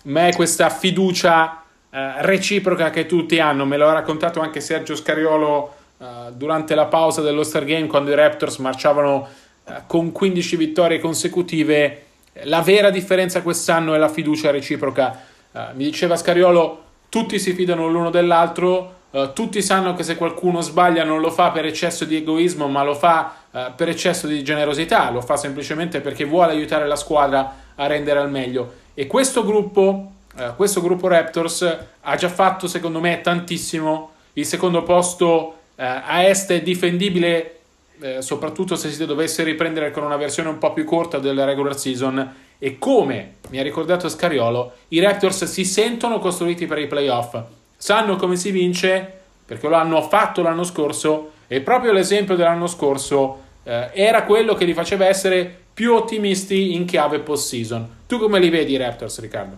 ma 0.04 0.26
è 0.26 0.34
questa 0.34 0.68
fiducia 0.70 1.62
eh, 1.90 2.22
reciproca 2.22 2.90
che 2.90 3.06
tutti 3.06 3.38
hanno. 3.40 3.64
Me 3.64 3.76
l'ha 3.76 3.92
raccontato 3.92 4.40
anche 4.40 4.61
Sergio 4.61 4.94
Scariolo 4.94 5.74
eh, 5.98 6.04
durante 6.32 6.74
la 6.74 6.87
pausa 6.87 7.22
dello 7.22 7.42
Star 7.42 7.64
Game 7.64 7.87
quando 7.87 8.11
i 8.11 8.14
Raptors 8.14 8.58
marciavano 8.58 9.28
eh, 9.64 9.72
con 9.87 10.12
15 10.12 10.56
vittorie 10.56 10.98
consecutive. 10.98 12.04
La 12.44 12.61
vera 12.61 12.90
differenza 12.90 13.42
quest'anno 13.42 13.94
è 13.94 13.98
la 13.98 14.08
fiducia 14.08 14.50
reciproca. 14.50 15.18
Eh, 15.50 15.61
mi 15.74 15.84
diceva 15.84 16.16
Scariolo, 16.16 16.84
tutti 17.08 17.38
si 17.38 17.52
fidano 17.52 17.88
l'uno 17.88 18.11
dell'altro. 18.11 18.96
Uh, 19.11 19.32
tutti 19.32 19.62
sanno 19.62 19.94
che 19.94 20.02
se 20.02 20.16
qualcuno 20.16 20.61
sbaglia 20.61 21.02
non 21.02 21.20
lo 21.20 21.30
fa 21.30 21.50
per 21.50 21.64
eccesso 21.64 22.04
di 22.04 22.16
egoismo, 22.16 22.68
ma 22.68 22.82
lo 22.82 22.94
fa 22.94 23.37
uh, 23.50 23.58
per 23.74 23.88
eccesso 23.88 24.26
di 24.26 24.44
generosità, 24.44 25.11
lo 25.11 25.22
fa 25.22 25.38
semplicemente 25.38 26.02
perché 26.02 26.24
vuole 26.24 26.52
aiutare 26.52 26.87
la 26.87 26.94
squadra 26.94 27.54
a 27.74 27.87
rendere 27.87 28.18
al 28.18 28.30
meglio. 28.30 28.70
E 28.98 29.06
questo 29.06 29.44
gruppo, 29.44 30.11
eh, 30.37 30.54
questo 30.56 30.80
gruppo 30.80 31.06
Raptors 31.06 31.78
ha 32.00 32.16
già 32.16 32.28
fatto 32.28 32.66
secondo 32.66 32.98
me 32.98 33.20
tantissimo. 33.20 34.11
Il 34.32 34.44
secondo 34.44 34.82
posto 34.82 35.54
eh, 35.76 35.84
a 35.84 36.24
est 36.24 36.50
è 36.50 36.62
difendibile, 36.62 37.58
eh, 38.00 38.22
soprattutto 38.22 38.74
se 38.74 38.90
si 38.90 39.06
dovesse 39.06 39.44
riprendere 39.44 39.92
con 39.92 40.02
una 40.02 40.16
versione 40.16 40.48
un 40.48 40.58
po' 40.58 40.72
più 40.72 40.84
corta 40.84 41.20
della 41.20 41.44
regular 41.44 41.78
season. 41.78 42.34
E 42.58 42.76
come 42.80 43.34
mi 43.50 43.61
ha 43.61 43.62
ricordato 43.62 44.08
Scariolo, 44.08 44.72
i 44.88 44.98
Raptors 44.98 45.44
si 45.44 45.64
sentono 45.64 46.18
costruiti 46.18 46.66
per 46.66 46.78
i 46.78 46.88
playoff, 46.88 47.40
sanno 47.76 48.16
come 48.16 48.34
si 48.34 48.50
vince 48.50 49.12
perché 49.46 49.68
lo 49.68 49.76
hanno 49.76 50.02
fatto 50.02 50.42
l'anno 50.42 50.64
scorso 50.64 51.30
e 51.46 51.61
proprio 51.61 51.92
l'esempio 51.92 52.34
dell'anno 52.34 52.66
scorso 52.66 53.42
eh, 53.62 53.90
era 53.92 54.24
quello 54.24 54.54
che 54.54 54.64
li 54.64 54.74
faceva 54.74 55.06
essere 55.06 55.66
più 55.78 55.94
ottimisti 55.94 56.74
in 56.74 56.86
chiave 56.86 57.20
post-season. 57.20 57.98
Tu 58.08 58.18
come 58.18 58.40
li 58.40 58.48
vedi 58.50 58.72
i 58.72 58.76
Raptors, 58.76 59.20
Riccardo? 59.20 59.56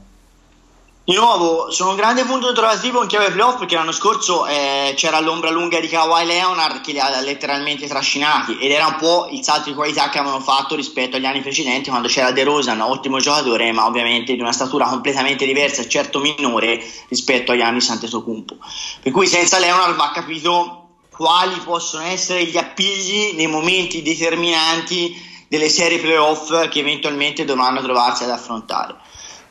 Di 1.03 1.15
nuovo, 1.15 1.71
sono 1.71 1.91
un 1.91 1.97
grande 1.97 2.25
punto 2.25 2.47
interrogativo 2.47 3.01
in 3.01 3.09
chiave 3.09 3.31
playoff 3.31 3.59
perché 3.59 3.75
l'anno 3.75 3.91
scorso 3.91 4.47
eh, 4.47 4.93
c'era 4.97 5.19
l'ombra 5.21 5.49
lunga 5.49 5.81
di 5.81 5.89
Kawhi 5.89 6.27
Leonard 6.27 6.83
che 6.83 6.93
li 6.93 6.99
ha 6.99 7.23
letteralmente 7.23 7.89
trascinati 7.89 8.59
ed 8.59 8.71
era 8.71 8.85
un 8.89 8.97
po' 8.97 9.29
il 9.31 9.43
salto 9.43 9.71
di 9.71 9.75
qualità 9.75 10.11
che 10.11 10.19
avevano 10.19 10.43
fatto 10.43 10.75
rispetto 10.75 11.17
agli 11.17 11.25
anni 11.25 11.41
precedenti 11.41 11.89
quando 11.89 12.09
c'era 12.09 12.33
De 12.33 12.45
Rosan, 12.45 12.83
ottimo 12.83 13.19
giocatore 13.19 13.73
ma 13.73 13.87
ovviamente 13.87 14.35
di 14.35 14.43
una 14.43 14.53
statura 14.53 14.89
completamente 14.89 15.47
diversa 15.47 15.81
e 15.81 15.89
certo 15.89 16.21
minore 16.21 16.85
rispetto 17.09 17.53
agli 17.53 17.63
anni 17.63 17.81
Sant'Etocumpo. 17.81 18.59
Per 19.01 19.11
cui 19.11 19.27
senza 19.27 19.59
Leonard 19.59 19.97
va 19.97 20.11
capito 20.13 20.89
quali 21.09 21.59
possono 21.65 22.05
essere 22.05 22.45
gli 22.45 22.59
appigli 22.59 23.33
nei 23.37 23.47
momenti 23.47 24.03
determinanti 24.03 25.29
delle 25.51 25.69
serie 25.69 25.99
playoff 25.99 26.69
che 26.69 26.79
eventualmente 26.79 27.45
dovranno 27.45 27.83
trovarsi 27.83 28.23
ad 28.23 28.31
affrontare. 28.31 28.95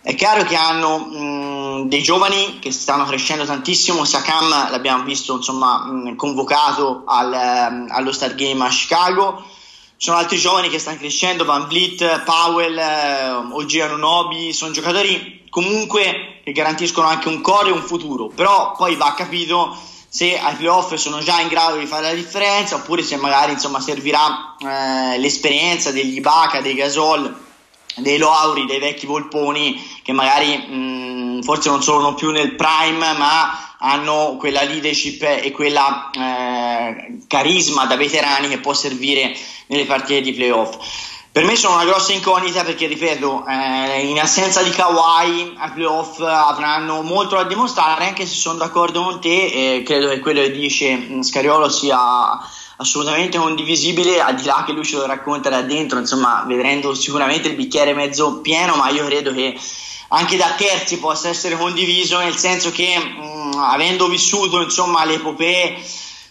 È 0.01 0.15
chiaro 0.15 0.45
che 0.45 0.55
hanno 0.55 0.97
mh, 0.97 1.89
dei 1.89 2.01
giovani 2.01 2.59
che 2.59 2.71
stanno 2.71 3.03
crescendo 3.03 3.43
tantissimo, 3.43 4.05
Sakam 4.05 4.47
l'abbiamo 4.71 5.03
visto 5.03 5.35
insomma, 5.35 5.79
mh, 5.79 6.15
convocato 6.15 7.03
al, 7.05 7.33
um, 7.33 7.87
allo 7.89 8.13
Star 8.13 8.33
Game 8.35 8.63
a 8.63 8.69
Chicago, 8.69 9.43
ci 9.97 10.05
sono 10.05 10.15
altri 10.15 10.37
giovani 10.37 10.69
che 10.69 10.79
stanno 10.79 10.99
crescendo, 10.99 11.43
Van 11.43 11.67
Vliet, 11.67 12.23
Powell, 12.23 12.77
uh, 12.77 13.53
OG 13.57 13.79
Anunobi, 13.81 14.53
sono 14.53 14.71
giocatori 14.71 15.47
comunque 15.49 16.39
che 16.45 16.53
garantiscono 16.53 17.07
anche 17.07 17.27
un 17.27 17.41
core 17.41 17.71
e 17.71 17.73
un 17.73 17.81
futuro, 17.81 18.27
però 18.27 18.71
poi 18.77 18.95
va 18.95 19.13
capito 19.17 19.77
se 20.09 20.39
ai 20.39 20.55
playoff 20.55 20.95
sono 20.95 21.19
già 21.19 21.39
in 21.39 21.47
grado 21.49 21.77
di 21.77 21.85
fare 21.85 22.07
la 22.07 22.13
differenza 22.13 22.75
oppure 22.75 23.03
se 23.03 23.15
magari 23.17 23.53
insomma, 23.53 23.79
servirà 23.79 24.55
eh, 24.59 25.19
l'esperienza 25.19 25.91
degli 25.91 26.15
Ibaka, 26.15 26.61
dei 26.61 26.73
Gasol, 26.73 27.47
dei 27.97 28.17
Loauri, 28.17 28.65
dei 28.65 28.79
vecchi 28.79 29.05
Volponi 29.05 30.01
che 30.01 30.11
magari 30.11 30.57
mh, 30.57 31.43
forse 31.43 31.69
non 31.69 31.83
sono 31.83 32.15
più 32.15 32.31
nel 32.31 32.55
prime 32.55 33.13
ma 33.13 33.75
hanno 33.77 34.35
quella 34.37 34.63
leadership 34.63 35.21
e 35.21 35.51
quella 35.51 36.09
eh, 36.11 37.19
carisma 37.27 37.85
da 37.85 37.95
veterani 37.95 38.49
che 38.49 38.59
può 38.59 38.73
servire 38.73 39.35
nelle 39.67 39.85
partite 39.85 40.21
di 40.21 40.33
playoff. 40.33 40.77
Per 41.31 41.43
me 41.43 41.55
sono 41.55 41.75
una 41.75 41.85
grossa 41.85 42.11
incognita 42.11 42.63
perché, 42.63 42.87
ripeto, 42.87 43.45
eh, 43.47 44.07
in 44.07 44.19
assenza 44.19 44.63
di 44.63 44.71
Kawhi 44.71 45.55
ai 45.57 45.71
playoff 45.73 46.19
avranno 46.21 47.03
molto 47.03 47.35
da 47.35 47.43
dimostrare, 47.43 48.07
anche 48.07 48.25
se 48.25 48.33
sono 48.33 48.57
d'accordo 48.57 49.03
con 49.03 49.21
te, 49.21 49.75
eh, 49.75 49.83
credo 49.83 50.09
che 50.09 50.19
quello 50.19 50.41
che 50.41 50.51
dice 50.51 50.95
mm, 50.95 51.21
Scariolo 51.21 51.69
sia 51.69 51.97
assolutamente 52.77 53.37
condivisibile, 53.37 54.19
al 54.19 54.35
di 54.35 54.45
là 54.45 54.63
che 54.65 54.71
lui 54.71 54.83
ce 54.83 54.95
lo 54.95 55.05
racconta 55.05 55.49
da 55.49 55.61
dentro, 55.61 55.99
insomma, 55.99 56.43
vedendo 56.47 56.95
sicuramente 56.95 57.47
il 57.47 57.55
bicchiere 57.55 57.93
mezzo 57.93 58.39
pieno, 58.41 58.75
ma 58.75 58.89
io 58.89 59.05
credo 59.05 59.31
che 59.31 59.55
anche 60.07 60.35
da 60.35 60.55
terzi 60.57 60.97
possa 60.97 61.29
essere 61.29 61.55
condiviso, 61.57 62.17
nel 62.17 62.37
senso 62.37 62.71
che 62.71 62.97
mh, 62.97 63.23
mm, 63.23 63.51
avendo 63.59 64.07
vissuto 64.07 64.61
insomma, 64.61 65.05
le 65.05 65.13
epopee 65.13 65.77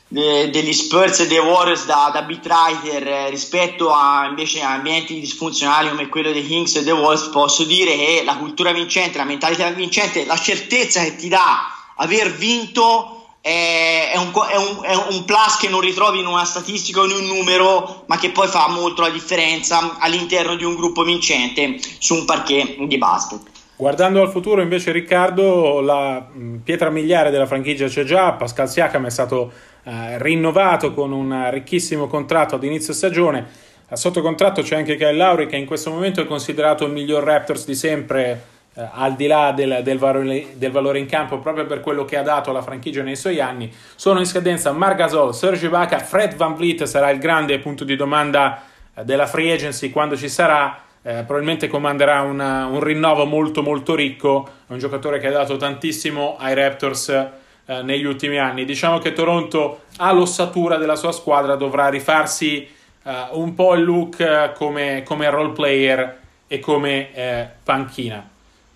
de, 0.08 0.50
degli 0.50 0.72
Spurs 0.72 1.20
e 1.20 1.26
dei 1.26 1.38
Warriors 1.38 1.84
da, 1.84 2.10
da 2.12 2.22
beat 2.22 2.46
eh, 2.84 3.28
rispetto 3.28 3.92
a 3.92 4.26
invece 4.28 4.62
ambienti 4.62 5.20
disfunzionali 5.20 5.90
come 5.90 6.08
quello 6.08 6.32
dei 6.32 6.46
Kings 6.46 6.76
e 6.76 6.82
dei 6.82 6.92
Wolves, 6.92 7.28
posso 7.28 7.64
dire 7.64 7.92
che 7.92 8.22
la 8.24 8.36
cultura 8.36 8.72
vincente, 8.72 9.18
la 9.18 9.24
mentalità 9.24 9.70
vincente, 9.70 10.24
la 10.24 10.36
certezza 10.36 11.02
che 11.02 11.16
ti 11.16 11.28
dà 11.28 11.74
aver 11.96 12.32
vinto 12.34 13.12
è, 13.40 14.12
un, 14.16 14.32
è, 14.48 14.56
un, 14.56 14.78
è, 14.82 14.94
un, 14.94 15.24
plus 15.24 15.56
che 15.58 15.68
non 15.68 15.80
ritrovi 15.80 16.18
in 16.18 16.26
una 16.26 16.44
statistica 16.44 17.00
o 17.00 17.04
in 17.06 17.12
un 17.12 17.24
numero, 17.24 18.04
ma 18.06 18.18
che 18.18 18.30
poi 18.30 18.48
fa 18.48 18.68
molto 18.68 19.02
la 19.02 19.10
differenza 19.10 19.96
all'interno 19.98 20.56
di 20.56 20.64
un 20.64 20.74
gruppo 20.74 21.02
vincente 21.02 21.78
su 21.98 22.14
un 22.14 22.24
parquet 22.24 22.82
di 22.82 22.98
basket. 22.98 23.40
Guardando 23.76 24.20
al 24.20 24.30
futuro 24.30 24.60
invece 24.60 24.90
Riccardo, 24.90 25.80
la 25.80 26.26
pietra 26.64 26.90
miliare 26.90 27.30
della 27.30 27.46
franchigia 27.46 27.86
c'è 27.86 28.02
già, 28.02 28.32
Pascal 28.32 28.68
Siakam 28.68 29.06
è 29.06 29.10
stato 29.10 29.52
eh, 29.88 30.22
rinnovato 30.22 30.92
con 30.92 31.12
un 31.12 31.48
ricchissimo 31.50 32.08
contratto 32.08 32.56
ad 32.56 32.62
inizio 32.62 32.92
stagione, 32.92 33.46
sotto 33.94 34.20
contratto 34.20 34.60
c'è 34.60 34.76
anche 34.76 34.96
Kyle 34.96 35.14
Lowry 35.14 35.46
che 35.46 35.56
in 35.56 35.64
questo 35.64 35.90
momento 35.90 36.20
è 36.20 36.26
considerato 36.26 36.84
il 36.84 36.92
miglior 36.92 37.24
Raptors 37.24 37.64
di 37.64 37.74
sempre 37.74 38.44
eh, 38.74 38.86
al 38.92 39.14
di 39.16 39.26
là 39.26 39.52
del, 39.52 39.80
del, 39.82 39.96
valore, 39.96 40.48
del, 40.56 40.70
valore, 40.72 40.98
in 40.98 41.06
campo 41.06 41.38
proprio 41.38 41.64
per 41.64 41.80
quello 41.80 42.04
che 42.04 42.18
ha 42.18 42.22
dato 42.22 42.52
la 42.52 42.60
franchigia 42.60 43.02
nei 43.02 43.16
suoi 43.16 43.40
anni. 43.40 43.72
Sono 43.94 44.18
in 44.18 44.26
scadenza 44.26 44.72
Margasol, 44.72 45.34
Serge 45.34 45.64
Ibaka, 45.68 46.00
Fred 46.00 46.36
Van 46.36 46.54
Vliet 46.54 46.82
sarà 46.82 47.08
il 47.08 47.18
grande 47.18 47.58
punto 47.58 47.84
di 47.84 47.96
domanda 47.96 48.64
eh, 48.94 49.04
della 49.04 49.26
free 49.26 49.50
agency 49.50 49.88
quando 49.88 50.18
ci 50.18 50.28
sarà. 50.28 50.82
Eh, 51.00 51.22
probabilmente 51.22 51.66
comanderà 51.66 52.20
una, 52.20 52.66
un 52.66 52.80
rinnovo 52.80 53.24
molto 53.24 53.62
molto 53.62 53.94
ricco, 53.94 54.46
è 54.66 54.72
un 54.72 54.78
giocatore 54.78 55.18
che 55.18 55.28
ha 55.28 55.32
dato 55.32 55.56
tantissimo 55.56 56.36
ai 56.38 56.52
Raptors 56.52 57.46
eh, 57.70 57.82
negli 57.82 58.06
ultimi 58.06 58.38
anni. 58.38 58.64
Diciamo 58.64 58.96
che 58.96 59.12
Toronto 59.12 59.82
ha 59.98 60.10
l'ossatura 60.10 60.78
della 60.78 60.96
sua 60.96 61.12
squadra, 61.12 61.54
dovrà 61.54 61.90
rifarsi 61.90 62.66
eh, 63.02 63.26
un 63.32 63.52
po' 63.54 63.74
il 63.74 63.84
look 63.84 64.20
eh, 64.20 64.52
come, 64.54 65.02
come 65.04 65.28
role 65.28 65.52
player 65.52 66.18
e 66.46 66.60
come 66.60 67.52
panchina. 67.62 68.26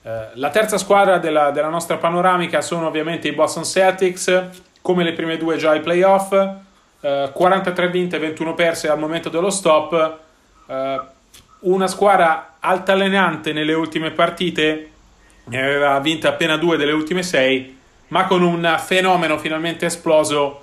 Eh, 0.02 0.26
la 0.35 0.50
terza 0.50 0.76
squadra 0.76 1.16
della, 1.16 1.50
della, 1.52 1.70
nostra 1.70 1.96
panoramica 1.96 2.61
sono 2.61 2.87
ovviamente 2.87 3.28
i 3.28 3.33
Boston 3.33 3.64
Celtics, 3.64 4.48
come 4.83 5.05
le 5.05 5.14
prime 5.14 5.38
due 5.38 5.57
già 5.57 5.70
ai 5.70 5.81
playoff, 5.81 6.33
uh, 6.33 7.33
43 7.33 7.88
vinte, 7.88 8.18
21 8.18 8.52
perse 8.52 8.88
al 8.88 8.98
momento 8.98 9.31
dello 9.31 9.48
stop, 9.48 10.18
una 11.61 11.87
squadra 11.87 12.57
altalenante 12.59 13.52
nelle 13.52 13.72
ultime 13.72 14.11
partite, 14.11 14.90
ne 15.44 15.62
aveva 15.62 15.98
vinte 16.00 16.26
appena 16.26 16.57
due 16.57 16.76
delle 16.76 16.92
ultime 16.92 17.22
sei, 17.22 17.78
ma 18.12 18.27
con 18.27 18.42
un 18.42 18.79
fenomeno 18.85 19.38
finalmente 19.38 19.87
esploso 19.87 20.61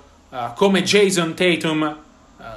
come 0.54 0.84
Jason 0.84 1.34
Tatum, 1.34 1.96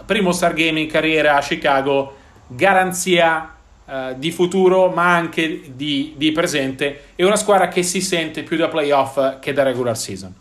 primo 0.06 0.32
star 0.32 0.54
game 0.54 0.80
in 0.80 0.88
carriera 0.88 1.36
a 1.36 1.42
Chicago, 1.42 2.16
garanzia 2.46 3.56
uh, 3.86 4.14
di 4.16 4.32
futuro 4.32 4.90
ma 4.90 5.16
anche 5.16 5.76
di, 5.76 6.14
di, 6.16 6.32
presente 6.32 7.14
e 7.16 7.26
una 7.26 7.36
squadra 7.36 7.68
che 7.68 7.82
si 7.82 8.02
sente 8.02 8.44
più 8.44 8.58
da 8.58 8.68
playoff 8.68 9.40
che 9.40 9.54
da 9.54 9.64
regular 9.64 9.98
season. 9.98 10.34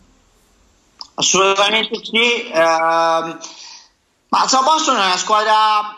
Assolutamente 1.15 1.99
sì, 2.03 2.51
uh, 2.51 2.53
ma 2.53 4.47
Sao 4.47 4.63
Boston 4.63 4.97
è 4.97 5.05
una 5.05 5.17
squadra 5.17 5.97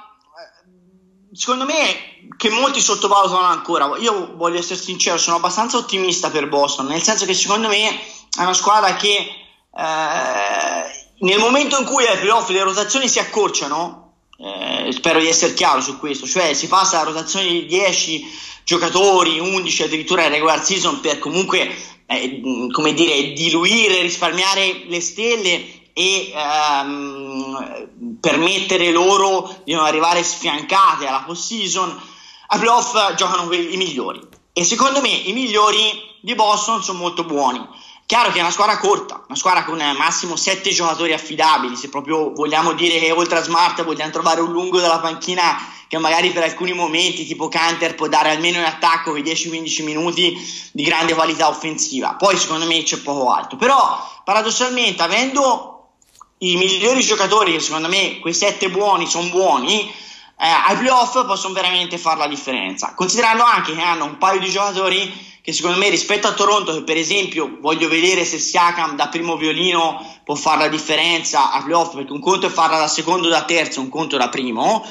secondo 1.34 1.66
me 1.66 2.30
che 2.38 2.50
molti 2.50 2.80
sottovalutano 2.80 3.46
ancora. 3.46 3.92
Io 4.00 4.36
voglio 4.36 4.60
essere 4.60 4.80
sincero, 4.80 5.18
sono 5.18 5.38
abbastanza 5.38 5.78
ottimista 5.78 6.30
per 6.30 6.48
Boston, 6.48 6.88
nel 6.88 7.02
senso 7.02 7.26
che 7.26 7.34
secondo 7.34 7.68
me 7.68 8.00
è 8.38 8.42
una 8.42 8.54
squadra 8.54 8.96
che 8.96 9.18
eh, 9.18 11.06
nel 11.20 11.40
momento 11.40 11.80
in 11.80 11.86
cui 11.86 12.06
ai 12.06 12.18
playoff 12.18 12.50
le 12.50 12.64
rotazioni 12.64 13.08
si 13.08 13.20
accorciano, 13.20 14.14
eh, 14.38 14.92
spero 14.92 15.20
di 15.20 15.28
essere 15.28 15.54
chiaro 15.54 15.82
su 15.82 15.98
questo, 15.98 16.28
cioè 16.28 16.54
si 16.54 16.68
passa 16.68 17.00
a 17.00 17.04
rotazione 17.04 17.48
di 17.48 17.66
10 17.66 18.26
giocatori, 18.64 19.40
11 19.40 19.84
addirittura 19.84 20.24
in 20.24 20.32
regular 20.32 20.64
season 20.64 21.00
per 21.00 21.20
comunque 21.20 21.74
eh, 22.08 22.42
come 22.72 22.94
dire, 22.94 23.34
diluire, 23.34 24.02
risparmiare 24.02 24.84
le 24.88 25.00
stelle 25.00 25.84
e 25.94 26.34
ehm, 26.36 28.18
permettere 28.20 28.92
loro 28.92 29.62
di 29.64 29.74
non 29.74 29.86
arrivare 29.86 30.24
sfiancate 30.24 31.08
alla 31.08 31.24
post 31.26 31.46
season. 31.46 32.02
A 32.48 32.60
playoff 32.60 33.16
giocano 33.16 33.52
i 33.52 33.78
migliori 33.78 34.20
e 34.54 34.64
secondo 34.64 35.02
me 35.02 35.10
i 35.10 35.34
migliori 35.34 35.80
di 36.22 36.36
Boston 36.36 36.84
sono 36.84 37.00
molto 37.00 37.24
buoni 37.24 37.66
Chiaro 38.08 38.30
che 38.32 38.38
è 38.38 38.42
una 38.42 38.52
squadra 38.52 38.78
corta, 38.78 39.24
una 39.28 39.36
squadra 39.36 39.64
con 39.64 39.82
massimo 39.98 40.36
7 40.36 40.70
giocatori 40.70 41.12
affidabili, 41.12 41.76
se 41.76 41.90
proprio 41.90 42.32
vogliamo 42.34 42.74
dire 42.74 43.00
che 43.00 43.12
oltre 43.12 43.40
a 43.40 43.42
Smart 43.42 43.84
vogliamo 43.84 44.12
trovare 44.12 44.42
un 44.42 44.52
lungo 44.52 44.80
della 44.80 45.00
panchina 45.00 45.58
che 45.88 45.98
magari 45.98 46.30
per 46.30 46.44
alcuni 46.44 46.74
momenti 46.74 47.26
tipo 47.26 47.48
Canter 47.48 47.96
può 47.96 48.08
dare 48.08 48.30
almeno 48.30 48.60
in 48.60 48.64
attacco 48.66 49.10
quei 49.10 49.24
10-15 49.24 49.84
minuti 49.84 50.38
di 50.72 50.84
grande 50.84 51.16
qualità 51.16 51.48
offensiva. 51.48 52.14
Poi 52.14 52.38
secondo 52.38 52.68
me 52.68 52.84
c'è 52.84 52.98
poco 52.98 53.32
altro, 53.32 53.58
però 53.58 54.08
paradossalmente 54.24 55.02
avendo 55.02 55.94
i 56.40 56.58
migliori 56.58 57.02
giocatori, 57.02 57.54
che 57.54 57.60
secondo 57.60 57.88
me 57.88 58.20
quei 58.20 58.36
7 58.36 58.70
buoni 58.70 59.08
sono 59.08 59.30
buoni, 59.30 59.92
eh, 60.38 60.46
ai 60.46 60.78
playoff 60.78 61.26
possono 61.26 61.56
veramente 61.56 61.98
fare 61.98 62.20
la 62.20 62.28
differenza, 62.28 62.94
considerando 62.94 63.42
anche 63.42 63.74
che 63.74 63.82
hanno 63.82 64.06
un 64.06 64.20
paio 64.20 64.40
di 64.40 64.50
giocatori 64.52 65.34
che 65.46 65.54
secondo 65.54 65.78
me 65.78 65.90
rispetto 65.90 66.26
a 66.26 66.34
Toronto, 66.34 66.74
che 66.74 66.82
per 66.82 66.98
esempio 66.98 67.60
voglio 67.62 67.88
vedere 67.88 68.26
se 68.26 68.40
Siakam 68.40 68.96
da 68.96 69.10
primo 69.10 69.38
violino 69.38 70.20
può 70.24 70.34
fare 70.34 70.62
la 70.62 70.68
differenza 70.70 71.52
a 71.52 71.62
playoff, 71.62 71.94
perché 71.94 72.12
un 72.12 72.20
conto 72.20 72.48
è 72.48 72.50
farla 72.50 72.80
da 72.80 72.88
secondo 72.88 73.28
o 73.28 73.30
da 73.30 73.44
terzo, 73.44 73.80
un 73.80 73.90
conto 73.90 74.18
da 74.18 74.28
primo. 74.30 74.84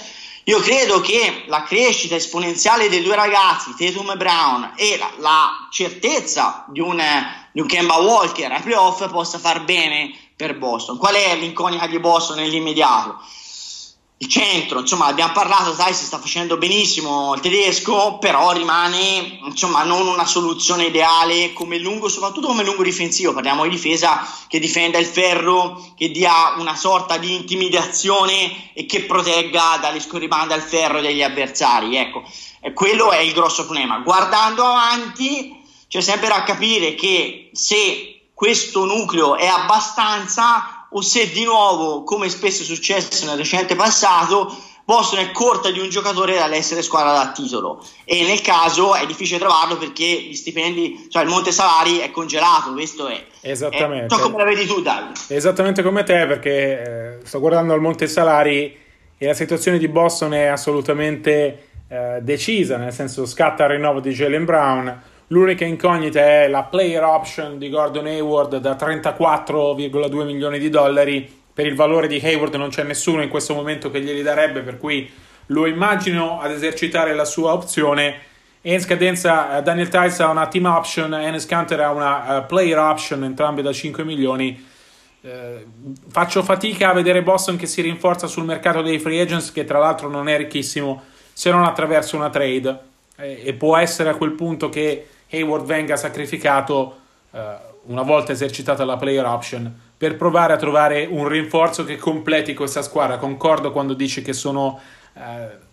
Io 0.45 0.61
credo 0.61 1.01
che 1.01 1.43
la 1.49 1.65
crescita 1.65 2.15
esponenziale 2.15 2.89
dei 2.89 3.03
due 3.03 3.17
ragazzi, 3.17 3.75
Tatum 3.77 4.13
e 4.13 4.17
Brown, 4.17 4.73
e 4.77 4.97
la, 4.97 5.11
la 5.19 5.51
certezza 5.73 6.67
di 6.69 6.79
un, 6.79 7.03
di 7.51 7.61
un 7.61 7.67
Kemba 7.67 7.97
Walker 7.97 8.53
ai 8.53 8.63
playoff 8.63 9.11
possa 9.11 9.41
far 9.41 9.65
bene 9.65 10.17
per 10.37 10.57
Boston. 10.57 10.99
Qual 10.99 11.15
è 11.15 11.35
l'incognita 11.35 11.89
di 11.89 11.99
Boston 11.99 12.37
nell'immediato? 12.37 13.19
Il 14.19 14.29
centro, 14.29 14.81
insomma 14.81 15.07
abbiamo 15.07 15.33
parlato, 15.33 15.73
dai 15.73 15.93
si 15.93 16.05
sta 16.05 16.19
facendo 16.19 16.57
benissimo 16.57 17.35
il 17.35 17.41
tedesco, 17.41 18.19
però 18.19 18.53
rimane 18.53 19.41
insomma 19.45 19.83
non 19.83 20.07
una 20.07 20.25
soluzione 20.25 20.85
ideale 20.85 21.53
come 21.53 21.79
lungo, 21.79 22.09
soprattutto 22.09 22.47
come 22.47 22.65
lungo 22.65 22.85
difensivo, 22.85 23.33
parliamo 23.33 23.65
di 23.65 23.71
difesa 23.71 24.27
che 24.47 24.61
difenda 24.61 24.99
il 24.99 25.07
ferro, 25.07 25.95
che 25.97 26.11
dia 26.11 26.55
una 26.59 26.77
sorta 26.77 27.17
di 27.19 27.35
intimidazione 27.35 28.73
e 28.73 28.87
che 28.87 29.03
protegga 29.03 29.79
dalle 29.81 30.01
scorribande 30.01 30.55
al 30.55 30.63
ferro 30.63 31.01
degli 31.01 31.23
avversari, 31.23 31.97
ecco, 31.97 32.23
quello 32.73 33.11
è 33.11 33.19
il 33.19 33.33
grosso 33.33 33.65
problema. 33.65 33.99
Guardando 33.99 34.65
avanti 34.65 35.61
c'è 35.89 36.01
sempre 36.01 36.29
da 36.29 36.45
capire 36.45 36.95
che 36.95 37.51
se 37.53 38.29
questo 38.33 38.85
nucleo 38.85 39.37
è 39.37 39.47
abbastanza 39.47 40.74
o 40.97 41.01
se 41.03 41.31
di 41.31 41.45
nuovo, 41.45 42.05
come 42.05 42.29
spesso 42.29 42.63
è 42.63 42.65
successo 42.65 43.27
nel 43.27 43.37
recente 43.37 43.75
passato, 43.75 44.57
Boston 44.85 45.21
è 45.21 45.31
corta 45.33 45.71
di 45.71 45.81
un 45.81 45.89
giocatore 45.89 46.37
dall'essere 46.37 46.83
squadra 46.83 47.13
da 47.13 47.33
titolo 47.33 47.83
e 48.05 48.23
nel 48.25 48.43
caso 48.43 48.95
è 48.95 49.05
difficile 49.07 49.39
trovarlo 49.39 49.77
perché 49.77 50.05
gli 50.05 50.35
stipendi, 50.35 51.09
cioè 51.09 51.23
il 51.23 51.31
monte 51.31 51.53
salari 51.53 51.99
è 51.99 52.11
congelato, 52.11 52.73
questo 52.73 53.09
è. 53.09 53.25
Esattamente. 53.41 54.15
È, 54.15 54.19
come 54.19 54.37
la 54.37 54.45
vedi 54.45 54.67
tu, 54.67 54.83
Davide. 54.83 55.19
Esattamente 55.29 55.83
come 55.83 56.05
te 56.05 56.27
perché 56.27 57.19
eh, 57.21 57.27
sto 57.27 57.41
guardando 57.41 57.73
al 57.73 57.81
monte 57.81 58.07
salari 58.07 58.77
e 59.17 59.27
la 59.27 59.35
situazione 59.35 59.79
di 59.79 59.89
Boston 59.89 60.35
è 60.35 60.45
assolutamente 60.45 61.71
eh, 61.89 62.19
decisa, 62.21 62.77
nel 62.77 62.93
senso 62.93 63.27
scatta 63.27 63.65
il 63.65 63.71
rinnovo 63.71 64.01
di 64.01 64.13
Jalen 64.13 64.45
Brown 64.45 65.03
L'unica 65.35 65.65
incognita 65.65 66.21
è 66.21 66.47
la 66.47 66.63
player 66.63 67.03
option 67.03 67.59
di 67.59 67.69
Gordon 67.69 68.07
Hayward 68.07 68.59
da 68.59 68.77
34,2 68.77 70.25
milioni 70.25 70.61
di 70.61 70.71
dollari. 70.71 71.29
Per 71.53 71.67
il 71.67 71.75
valore 71.75 72.07
di 72.07 72.21
Hayward 72.23 72.55
non 72.55 72.69
c'è 72.69 72.85
nessuno 72.85 73.21
in 73.21 73.29
questo 73.29 73.53
momento 73.53 73.91
che 73.91 74.01
glieli 74.01 74.23
darebbe, 74.23 74.61
per 74.61 74.79
cui 74.79 75.11
lo 75.47 75.67
immagino 75.67 76.41
ad 76.41 76.53
esercitare 76.53 77.15
la 77.15 77.25
sua 77.25 77.53
opzione. 77.53 78.21
E 78.63 78.75
in 78.75 78.81
scadenza 78.81 79.59
uh, 79.59 79.63
Daniel 79.63 79.89
Tice 79.89 80.23
ha 80.23 80.31
una 80.31 80.47
team 80.47 80.67
option, 80.67 81.13
Enes 81.13 81.47
Canter 81.47 81.81
ha 81.81 81.91
una 81.91 82.39
uh, 82.39 82.47
player 82.47 82.79
option, 82.79 83.25
entrambe 83.25 83.61
da 83.61 83.73
5 83.73 84.05
milioni. 84.05 84.65
Uh, 85.21 85.93
faccio 86.11 86.45
fatica 86.45 86.91
a 86.91 86.93
vedere 86.93 87.25
Boston 87.25 87.57
che 87.57 87.67
si 87.67 87.83
rinforza 87.83 88.29
sul 88.29 88.45
mercato 88.45 88.83
dei 88.83 89.01
free 89.01 89.21
agents, 89.21 89.51
che 89.51 89.65
tra 89.65 89.81
l'altro 89.81 90.09
non 90.09 90.29
è 90.29 90.37
ricchissimo 90.37 91.03
se 91.33 91.51
non 91.51 91.65
attraverso 91.65 92.15
una 92.15 92.31
trade 92.31 92.79
e, 93.17 93.43
e 93.47 93.53
può 93.55 93.77
essere 93.77 94.11
a 94.11 94.15
quel 94.15 94.31
punto 94.31 94.69
che 94.69 95.09
Hayward 95.35 95.65
venga 95.65 95.97
sacrificato 95.97 96.97
uh, 97.31 97.39
una 97.87 98.03
volta 98.03 98.33
esercitata 98.33 98.85
la 98.85 98.97
player 98.97 99.25
option 99.25 99.73
per 99.97 100.17
provare 100.17 100.53
a 100.53 100.57
trovare 100.57 101.07
un 101.09 101.29
rinforzo 101.29 101.85
che 101.85 101.97
completi 101.97 102.55
questa 102.55 102.83
squadra. 102.83 103.17
Concordo 103.19 103.73
quando 103.73 103.95
dici 103.95 104.23
che 104.23 104.33
sono 104.33 104.81
uh, 105.13 105.21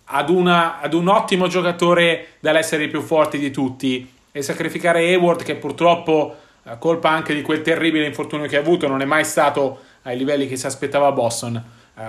ad, 0.06 0.30
una, 0.30 0.80
ad 0.80 0.93
un 0.93 1.08
ottimo 1.08 1.47
giocatore 1.47 2.36
dall'essere 2.39 2.84
i 2.84 2.89
più 2.89 3.02
forti 3.02 3.38
di 3.38 3.52
tutti. 3.52 4.12
E 4.34 4.41
sacrificare 4.41 5.00
Hayward 5.00 5.43
che 5.43 5.56
purtroppo 5.56 6.36
uh, 6.63 6.78
colpa 6.78 7.10
anche 7.10 7.34
di 7.34 7.41
quel 7.41 7.62
terribile 7.62 8.06
infortunio 8.06 8.47
che 8.47 8.58
ha 8.58 8.62
avuto 8.62 8.88
non 8.88 9.02
è 9.02 9.06
mai 9.06 9.26
stato 9.26 9.80
ai 10.04 10.17
livelli 10.17 10.47
che 10.47 10.56
si 10.56 10.65
aspettava 10.65 11.12
Boston. 11.12 11.63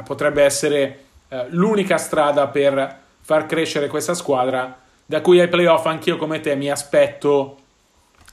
Potrebbe 0.05 0.43
essere 0.43 1.05
l'unica 1.49 1.99
strada 1.99 2.47
per 2.47 3.01
far 3.21 3.45
crescere 3.45 3.89
questa 3.89 4.15
squadra 4.15 4.82
da 5.07 5.21
cui 5.21 5.41
ai 5.41 5.49
playoff 5.49 5.87
anch'io 5.87 6.17
come 6.17 6.41
te 6.41 6.55
mi 6.55 6.71
aspetto 6.71 7.59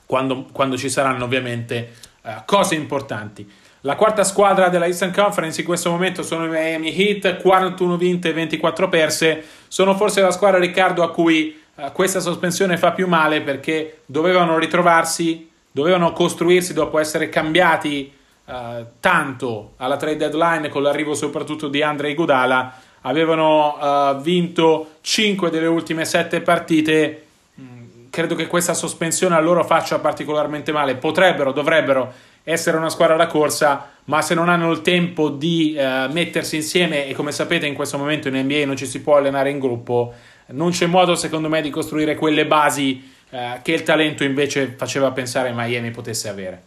quando, 0.06 0.46
quando 0.52 0.78
ci 0.78 0.90
saranno 0.90 1.26
ovviamente 1.26 1.94
uh, 2.24 2.32
cose 2.46 2.76
importanti. 2.76 3.50
La 3.82 3.96
quarta 3.96 4.24
squadra 4.24 4.68
della 4.68 4.88
Eastern 4.88 5.14
Conference 5.14 5.62
in 5.62 5.66
questo 5.66 5.90
momento 5.90 6.22
sono 6.22 6.46
i 6.46 6.50
Miami 6.50 6.94
Heat, 6.94 7.42
41 7.42 7.96
vinte 7.96 8.30
e 8.30 8.34
24 8.34 8.90
perse. 8.90 9.44
Sono 9.68 9.96
forse 9.96 10.22
la 10.22 10.32
squadra, 10.32 10.60
Riccardo, 10.60 11.04
a 11.04 11.12
cui 11.12 11.58
uh, 11.76 11.92
questa 11.92 12.20
sospensione 12.20 12.78
fa 12.78 12.92
più 12.92 13.08
male 13.08 13.42
perché 13.42 14.00
dovevano 14.06 14.58
ritrovarsi, 14.58 15.50
dovevano 15.72 16.12
costruirsi 16.12 16.74
dopo 16.74 17.00
essere 17.00 17.30
cambiati 17.30 18.12
uh, 18.46 18.54
tanto 19.00 19.74
alla 19.78 19.98
trade 19.98 20.18
deadline 20.18 20.70
con 20.70 20.82
l'arrivo 20.82 21.14
soprattutto 21.14 21.68
di 21.68 21.82
Andrei 21.82 22.16
Godala 22.16 22.88
avevano 23.02 23.78
uh, 23.78 24.22
vinto 24.22 24.96
5 25.02 25.50
delle 25.50 25.68
ultime 25.68 26.06
7 26.06 26.42
partite. 26.42 27.26
Mm, 27.60 28.08
credo 28.10 28.36
che 28.36 28.48
questa 28.48 28.74
sospensione 28.74 29.36
a 29.36 29.40
loro 29.40 29.64
faccia 29.64 30.00
particolarmente 30.00 30.72
male. 30.72 30.96
Potrebbero, 30.96 31.52
dovrebbero 31.52 32.14
essere 32.44 32.78
una 32.78 32.90
squadra 32.90 33.16
da 33.16 33.28
corsa, 33.28 33.92
ma 34.06 34.22
se 34.22 34.34
non 34.34 34.50
hanno 34.50 34.72
il 34.72 34.82
tempo 34.82 35.30
di 35.30 35.76
uh, 35.78 36.12
mettersi 36.12 36.56
insieme, 36.56 37.08
e 37.08 37.14
come 37.14 37.32
sapete 37.32 37.68
in 37.68 37.76
questo 37.76 37.98
momento 37.98 38.28
in 38.28 38.36
NBA 38.36 38.66
non 38.66 38.76
ci 38.76 38.88
si 38.88 39.02
può 39.02 39.18
allenare 39.18 39.50
in 39.50 39.60
gruppo, 39.60 40.14
non 40.48 40.72
c'è 40.72 40.88
modo 40.88 41.16
secondo 41.16 41.48
me 41.48 41.62
di 41.62 41.70
costruire 41.70 42.16
quelle 42.16 42.46
basi 42.48 43.12
uh, 43.30 43.62
che 43.62 43.74
il 43.74 43.84
talento 43.84 44.24
invece 44.24 44.74
faceva 44.76 45.12
pensare 45.12 45.52
Miami 45.54 45.92
potesse 45.92 46.28
avere. 46.28 46.64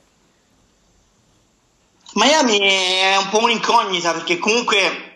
Miami 2.15 2.59
è 2.59 3.17
un 3.17 3.29
po' 3.31 3.43
un'incognita 3.43 4.13
perché 4.13 4.39
comunque 4.39 5.12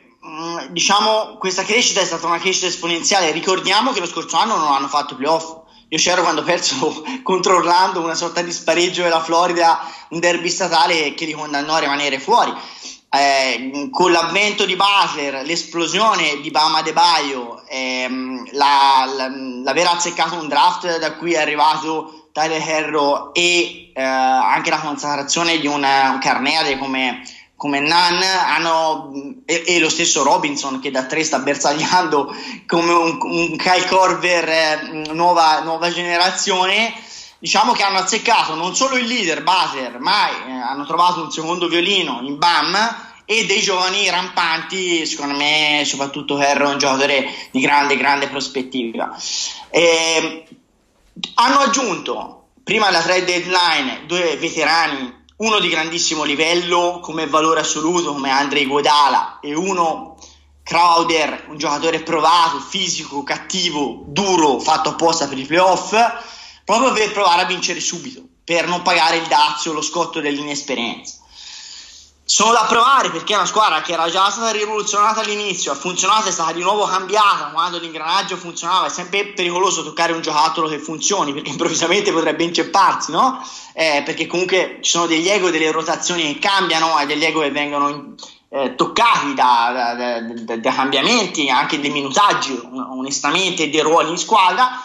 diciamo, 0.70 1.36
questa 1.38 1.64
crescita 1.64 2.00
è 2.00 2.04
stata 2.04 2.26
una 2.26 2.38
crescita 2.38 2.66
esponenziale. 2.66 3.30
Ricordiamo 3.30 3.92
che 3.92 4.00
lo 4.00 4.06
scorso 4.06 4.36
anno 4.36 4.56
non 4.56 4.72
hanno 4.72 4.88
fatto 4.88 5.16
playoff. 5.16 5.64
Io 5.88 5.98
c'ero 5.98 6.22
quando 6.22 6.40
ho 6.40 6.44
perso 6.44 7.04
contro 7.22 7.56
Orlando 7.56 8.00
una 8.00 8.14
sorta 8.14 8.42
di 8.42 8.52
spareggio 8.52 9.02
della 9.02 9.22
Florida, 9.22 9.80
un 10.10 10.20
derby 10.20 10.48
statale 10.48 11.14
che 11.14 11.24
li 11.24 11.32
condannò 11.32 11.74
a 11.74 11.80
rimanere 11.80 12.18
fuori. 12.18 12.52
Eh, 13.08 13.88
con 13.90 14.10
l'avvento 14.10 14.66
di 14.66 14.76
Butler, 14.76 15.44
l'esplosione 15.44 16.40
di 16.40 16.50
Bama 16.50 16.82
De 16.82 16.92
Baio, 16.92 17.62
ehm, 17.68 18.48
la, 18.52 19.08
la, 19.16 19.28
l'aver 19.62 19.86
azzeccato 19.86 20.34
un 20.34 20.48
draft 20.48 20.98
da 20.98 21.14
cui 21.14 21.32
è 21.32 21.38
arrivato 21.38 22.28
Tyler 22.32 22.60
Herro 22.60 23.32
e 23.32 23.92
eh, 23.94 24.02
anche 24.02 24.68
la 24.68 24.80
consacrazione 24.80 25.58
di 25.58 25.66
un, 25.66 25.82
un 25.82 26.18
Carneade 26.20 26.76
come 26.76 27.22
come 27.56 27.80
Nan 27.80 28.22
hanno, 28.22 29.40
e, 29.46 29.64
e, 29.66 29.78
lo 29.78 29.88
stesso 29.88 30.22
Robinson 30.22 30.78
che 30.78 30.90
da 30.90 31.04
tre 31.04 31.24
sta 31.24 31.38
bersagliando 31.38 32.34
come 32.66 32.92
un, 32.92 33.18
un 33.20 33.56
Kyle 33.56 33.86
Corver 33.86 34.48
eh, 34.48 35.12
nuova, 35.12 35.60
nuova, 35.60 35.90
generazione 35.90 36.92
diciamo 37.38 37.72
che 37.72 37.82
hanno 37.82 37.98
azzeccato 37.98 38.54
non 38.54 38.76
solo 38.76 38.96
il 38.96 39.06
leader 39.06 39.42
Butler 39.42 39.98
ma 39.98 40.28
eh, 40.28 40.50
hanno 40.50 40.84
trovato 40.84 41.22
un 41.22 41.30
secondo 41.30 41.66
violino 41.66 42.20
in 42.22 42.36
BAM 42.36 43.04
e 43.24 43.46
dei 43.46 43.60
giovani 43.60 44.08
rampanti 44.10 45.06
secondo 45.06 45.34
me 45.34 45.82
soprattutto 45.86 46.38
Herro 46.38 46.68
è 46.68 46.72
un 46.72 46.78
giocatore 46.78 47.26
di 47.50 47.60
grande 47.60 47.96
grande 47.96 48.28
prospettiva. 48.28 49.16
E, 49.70 50.46
hanno 51.34 51.58
aggiunto 51.60 52.48
prima 52.62 52.86
della 52.86 53.00
trade 53.00 53.24
deadline 53.24 54.06
due 54.06 54.36
veterani 54.36 55.15
uno 55.36 55.58
di 55.58 55.68
grandissimo 55.68 56.24
livello 56.24 57.00
come 57.02 57.26
valore 57.26 57.60
assoluto 57.60 58.12
come 58.12 58.30
Andrei 58.30 58.66
Guadala 58.66 59.38
e 59.40 59.54
uno 59.54 60.16
Crowder, 60.62 61.46
un 61.48 61.58
giocatore 61.58 62.00
provato, 62.00 62.58
fisico, 62.58 63.22
cattivo, 63.22 64.02
duro, 64.06 64.58
fatto 64.58 64.90
apposta 64.90 65.28
per 65.28 65.38
i 65.38 65.44
playoff, 65.44 65.94
proprio 66.64 66.92
per 66.92 67.12
provare 67.12 67.42
a 67.42 67.46
vincere 67.46 67.78
subito, 67.78 68.22
per 68.42 68.66
non 68.66 68.82
pagare 68.82 69.18
il 69.18 69.26
dazio, 69.26 69.72
lo 69.72 69.82
scotto 69.82 70.20
dell'inesperienza 70.20 71.24
sono 72.28 72.50
da 72.50 72.64
provare 72.68 73.10
perché 73.10 73.34
è 73.34 73.36
una 73.36 73.46
squadra 73.46 73.80
che 73.82 73.92
era 73.92 74.10
già 74.10 74.28
stata 74.30 74.50
rivoluzionata 74.50 75.20
all'inizio, 75.20 75.70
ha 75.70 75.76
funzionato, 75.76 76.28
è 76.28 76.32
stata 76.32 76.50
di 76.50 76.60
nuovo 76.60 76.84
cambiata 76.84 77.50
quando 77.52 77.78
l'ingranaggio 77.78 78.36
funzionava. 78.36 78.86
È 78.86 78.90
sempre 78.90 79.26
pericoloso 79.26 79.84
toccare 79.84 80.12
un 80.12 80.22
giocattolo 80.22 80.66
che 80.66 80.80
funzioni 80.80 81.32
perché 81.32 81.50
improvvisamente 81.54 82.10
potrebbe 82.10 82.42
incepparsi, 82.42 83.12
no? 83.12 83.40
Eh, 83.74 84.02
perché 84.04 84.26
comunque 84.26 84.78
ci 84.80 84.90
sono 84.90 85.06
degli 85.06 85.28
ego, 85.28 85.50
delle 85.50 85.70
rotazioni 85.70 86.24
che 86.32 86.40
cambiano 86.40 86.98
e 86.98 87.06
degli 87.06 87.24
ego 87.24 87.42
che 87.42 87.52
vengono 87.52 88.16
eh, 88.48 88.74
toccati 88.74 89.32
da, 89.34 89.94
da, 89.96 90.20
da, 90.20 90.56
da, 90.56 90.72
cambiamenti, 90.72 91.48
anche 91.48 91.78
dei 91.78 91.90
minutaggi, 91.90 92.60
onestamente, 92.90 93.70
dei 93.70 93.82
ruoli 93.82 94.10
in 94.10 94.18
squadra. 94.18 94.82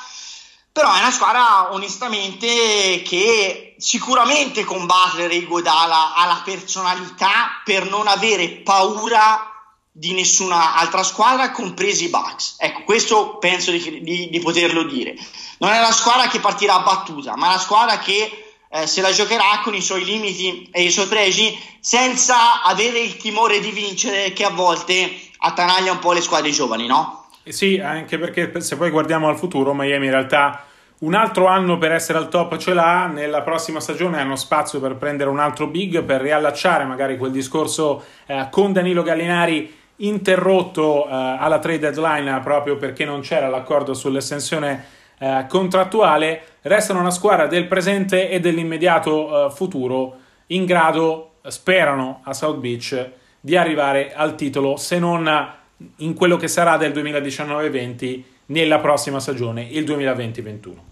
Però 0.72 0.94
è 0.94 1.00
una 1.00 1.12
squadra 1.12 1.74
onestamente 1.74 3.02
che 3.04 3.71
sicuramente 3.82 4.64
con 4.64 4.86
Butler 4.86 5.32
e 5.32 5.44
Godala 5.46 6.14
ha 6.14 6.28
la 6.28 6.42
personalità 6.46 7.62
per 7.66 7.90
non 7.90 8.08
avere 8.08 8.62
paura 8.64 9.52
di 9.92 10.14
nessuna 10.14 10.76
altra 10.76 11.02
squadra, 11.02 11.50
compresi 11.50 12.06
i 12.06 12.10
Bucks. 12.10 12.58
Ecco, 12.60 12.84
questo 12.84 13.38
penso 13.40 13.72
di, 13.72 14.02
di, 14.04 14.30
di, 14.30 14.40
poterlo 14.40 14.84
dire. 14.84 15.16
Non 15.58 15.72
è 15.72 15.80
una 15.80 15.92
squadra 15.92 16.28
che 16.28 16.40
partirà 16.40 16.80
battuta, 16.80 17.36
ma 17.36 17.48
una 17.48 17.58
squadra 17.58 17.98
che 17.98 18.46
eh, 18.70 18.86
se 18.86 19.02
la 19.02 19.12
giocherà 19.12 19.62
con 19.64 19.74
i 19.74 19.82
suoi 19.82 20.06
limiti 20.06 20.70
e 20.72 20.84
i 20.84 20.92
suoi 20.92 21.08
pregi, 21.08 21.60
senza 21.80 22.62
avere 22.62 23.00
il 23.00 23.18
timore 23.18 23.60
di 23.60 23.72
vincere 23.72 24.32
che 24.32 24.46
a 24.46 24.52
volte 24.52 25.12
attanaglia 25.40 25.92
un 25.92 26.00
po' 26.00 26.14
le 26.14 26.22
squadre 26.22 26.52
giovani, 26.52 26.86
no? 26.86 27.26
Sì, 27.44 27.80
anche 27.80 28.20
perché 28.20 28.62
se 28.62 28.78
poi 28.78 28.92
guardiamo 28.92 29.28
al 29.28 29.38
futuro, 29.38 29.74
Miami 29.74 30.06
in 30.06 30.12
realtà 30.12 30.68
un 31.02 31.16
altro 31.16 31.48
anno 31.48 31.78
per 31.80 31.92
essere 31.92 32.20
al 32.20 32.30
top 32.30 32.58
ce 32.58 32.74
l'ha, 32.74 33.08
nella 33.08 33.42
prossima 33.42 33.80
stagione 33.80 34.20
hanno 34.20 34.36
spazio 34.36 34.80
per 34.80 34.96
prendere 34.96 35.32
un 35.32 35.40
altro 35.40 35.66
big, 35.66 36.04
per 36.04 36.22
riallacciare 36.22 36.84
magari 36.84 37.18
quel 37.18 37.32
discorso 37.32 38.04
eh, 38.28 38.48
con 38.52 38.72
Danilo 38.72 39.02
Gallinari 39.02 39.80
interrotto 39.98 41.08
eh, 41.08 41.10
alla 41.12 41.58
trade 41.58 41.92
deadline 41.92 42.40
proprio 42.42 42.78
perché 42.78 43.04
non 43.04 43.22
c'era 43.22 43.48
l'accordo 43.48 43.96
sull'estensione 43.96 44.86
eh, 45.18 45.46
contrattuale. 45.50 46.44
Restano 46.62 47.00
una 47.00 47.10
squadra 47.10 47.48
del 47.48 47.66
presente 47.66 48.30
e 48.30 48.40
dell'immediato 48.40 49.48
eh, 49.48 49.50
futuro 49.50 50.18
in 50.48 50.66
grado, 50.66 51.38
sperano 51.48 52.22
a 52.26 52.34
South 52.34 52.60
Beach, 52.60 53.10
di 53.40 53.58
arrivare 53.58 54.14
al 54.14 54.36
titolo 54.36 54.78
se 54.78 55.00
non 55.00 55.50
in 55.98 56.14
quello 56.14 56.38
che 56.38 56.48
sarà 56.48 56.78
del 56.78 56.92
2019-20 56.92 58.24
nella 58.48 58.78
prossima 58.78 59.20
stagione, 59.20 59.64
il 59.64 59.84
2020-21. 59.84 60.91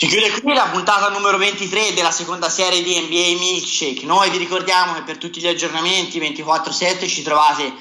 Si 0.00 0.06
chiude 0.06 0.30
qui 0.42 0.54
la 0.54 0.68
puntata 0.68 1.08
numero 1.08 1.38
23 1.38 1.92
della 1.92 2.12
seconda 2.12 2.48
serie 2.48 2.84
di 2.84 3.00
NBA 3.00 3.36
Milkshake. 3.36 4.06
Noi 4.06 4.30
vi 4.30 4.38
ricordiamo 4.38 4.94
che 4.94 5.02
per 5.02 5.18
tutti 5.18 5.40
gli 5.40 5.48
aggiornamenti 5.48 6.20
24-7 6.20 7.08
ci 7.08 7.24
trovate 7.24 7.72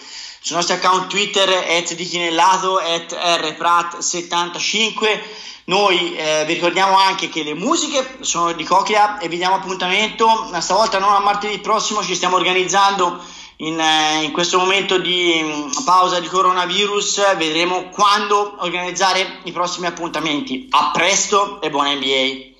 sui 0.41 0.55
nostri 0.55 0.73
account 0.73 1.11
Twitter 1.11 1.47
at 1.47 1.93
di 1.93 2.05
Chinellato 2.05 2.79
at 2.79 3.13
rprat75 3.13 5.19
noi 5.65 6.15
eh, 6.15 6.43
vi 6.47 6.53
ricordiamo 6.53 6.97
anche 6.97 7.27
che 7.27 7.43
le 7.43 7.53
musiche 7.53 8.19
sono 8.21 8.53
di 8.53 8.63
Cocchia 8.63 9.17
e 9.17 9.27
vi 9.27 9.35
diamo 9.35 9.55
appuntamento, 9.55 10.49
stavolta 10.61 10.97
non 10.97 11.13
a 11.13 11.19
martedì 11.19 11.59
prossimo, 11.59 12.01
ci 12.01 12.15
stiamo 12.15 12.37
organizzando 12.37 13.21
in, 13.57 13.79
eh, 13.79 14.23
in 14.23 14.31
questo 14.31 14.57
momento 14.57 14.99
di 14.99 15.39
mm, 15.41 15.83
pausa 15.85 16.19
di 16.19 16.27
coronavirus, 16.27 17.35
vedremo 17.37 17.89
quando 17.89 18.55
organizzare 18.59 19.39
i 19.43 19.51
prossimi 19.51 19.87
appuntamenti. 19.87 20.67
A 20.69 20.91
presto 20.93 21.61
e 21.61 21.69
buona 21.69 21.93
NBA! 21.93 22.55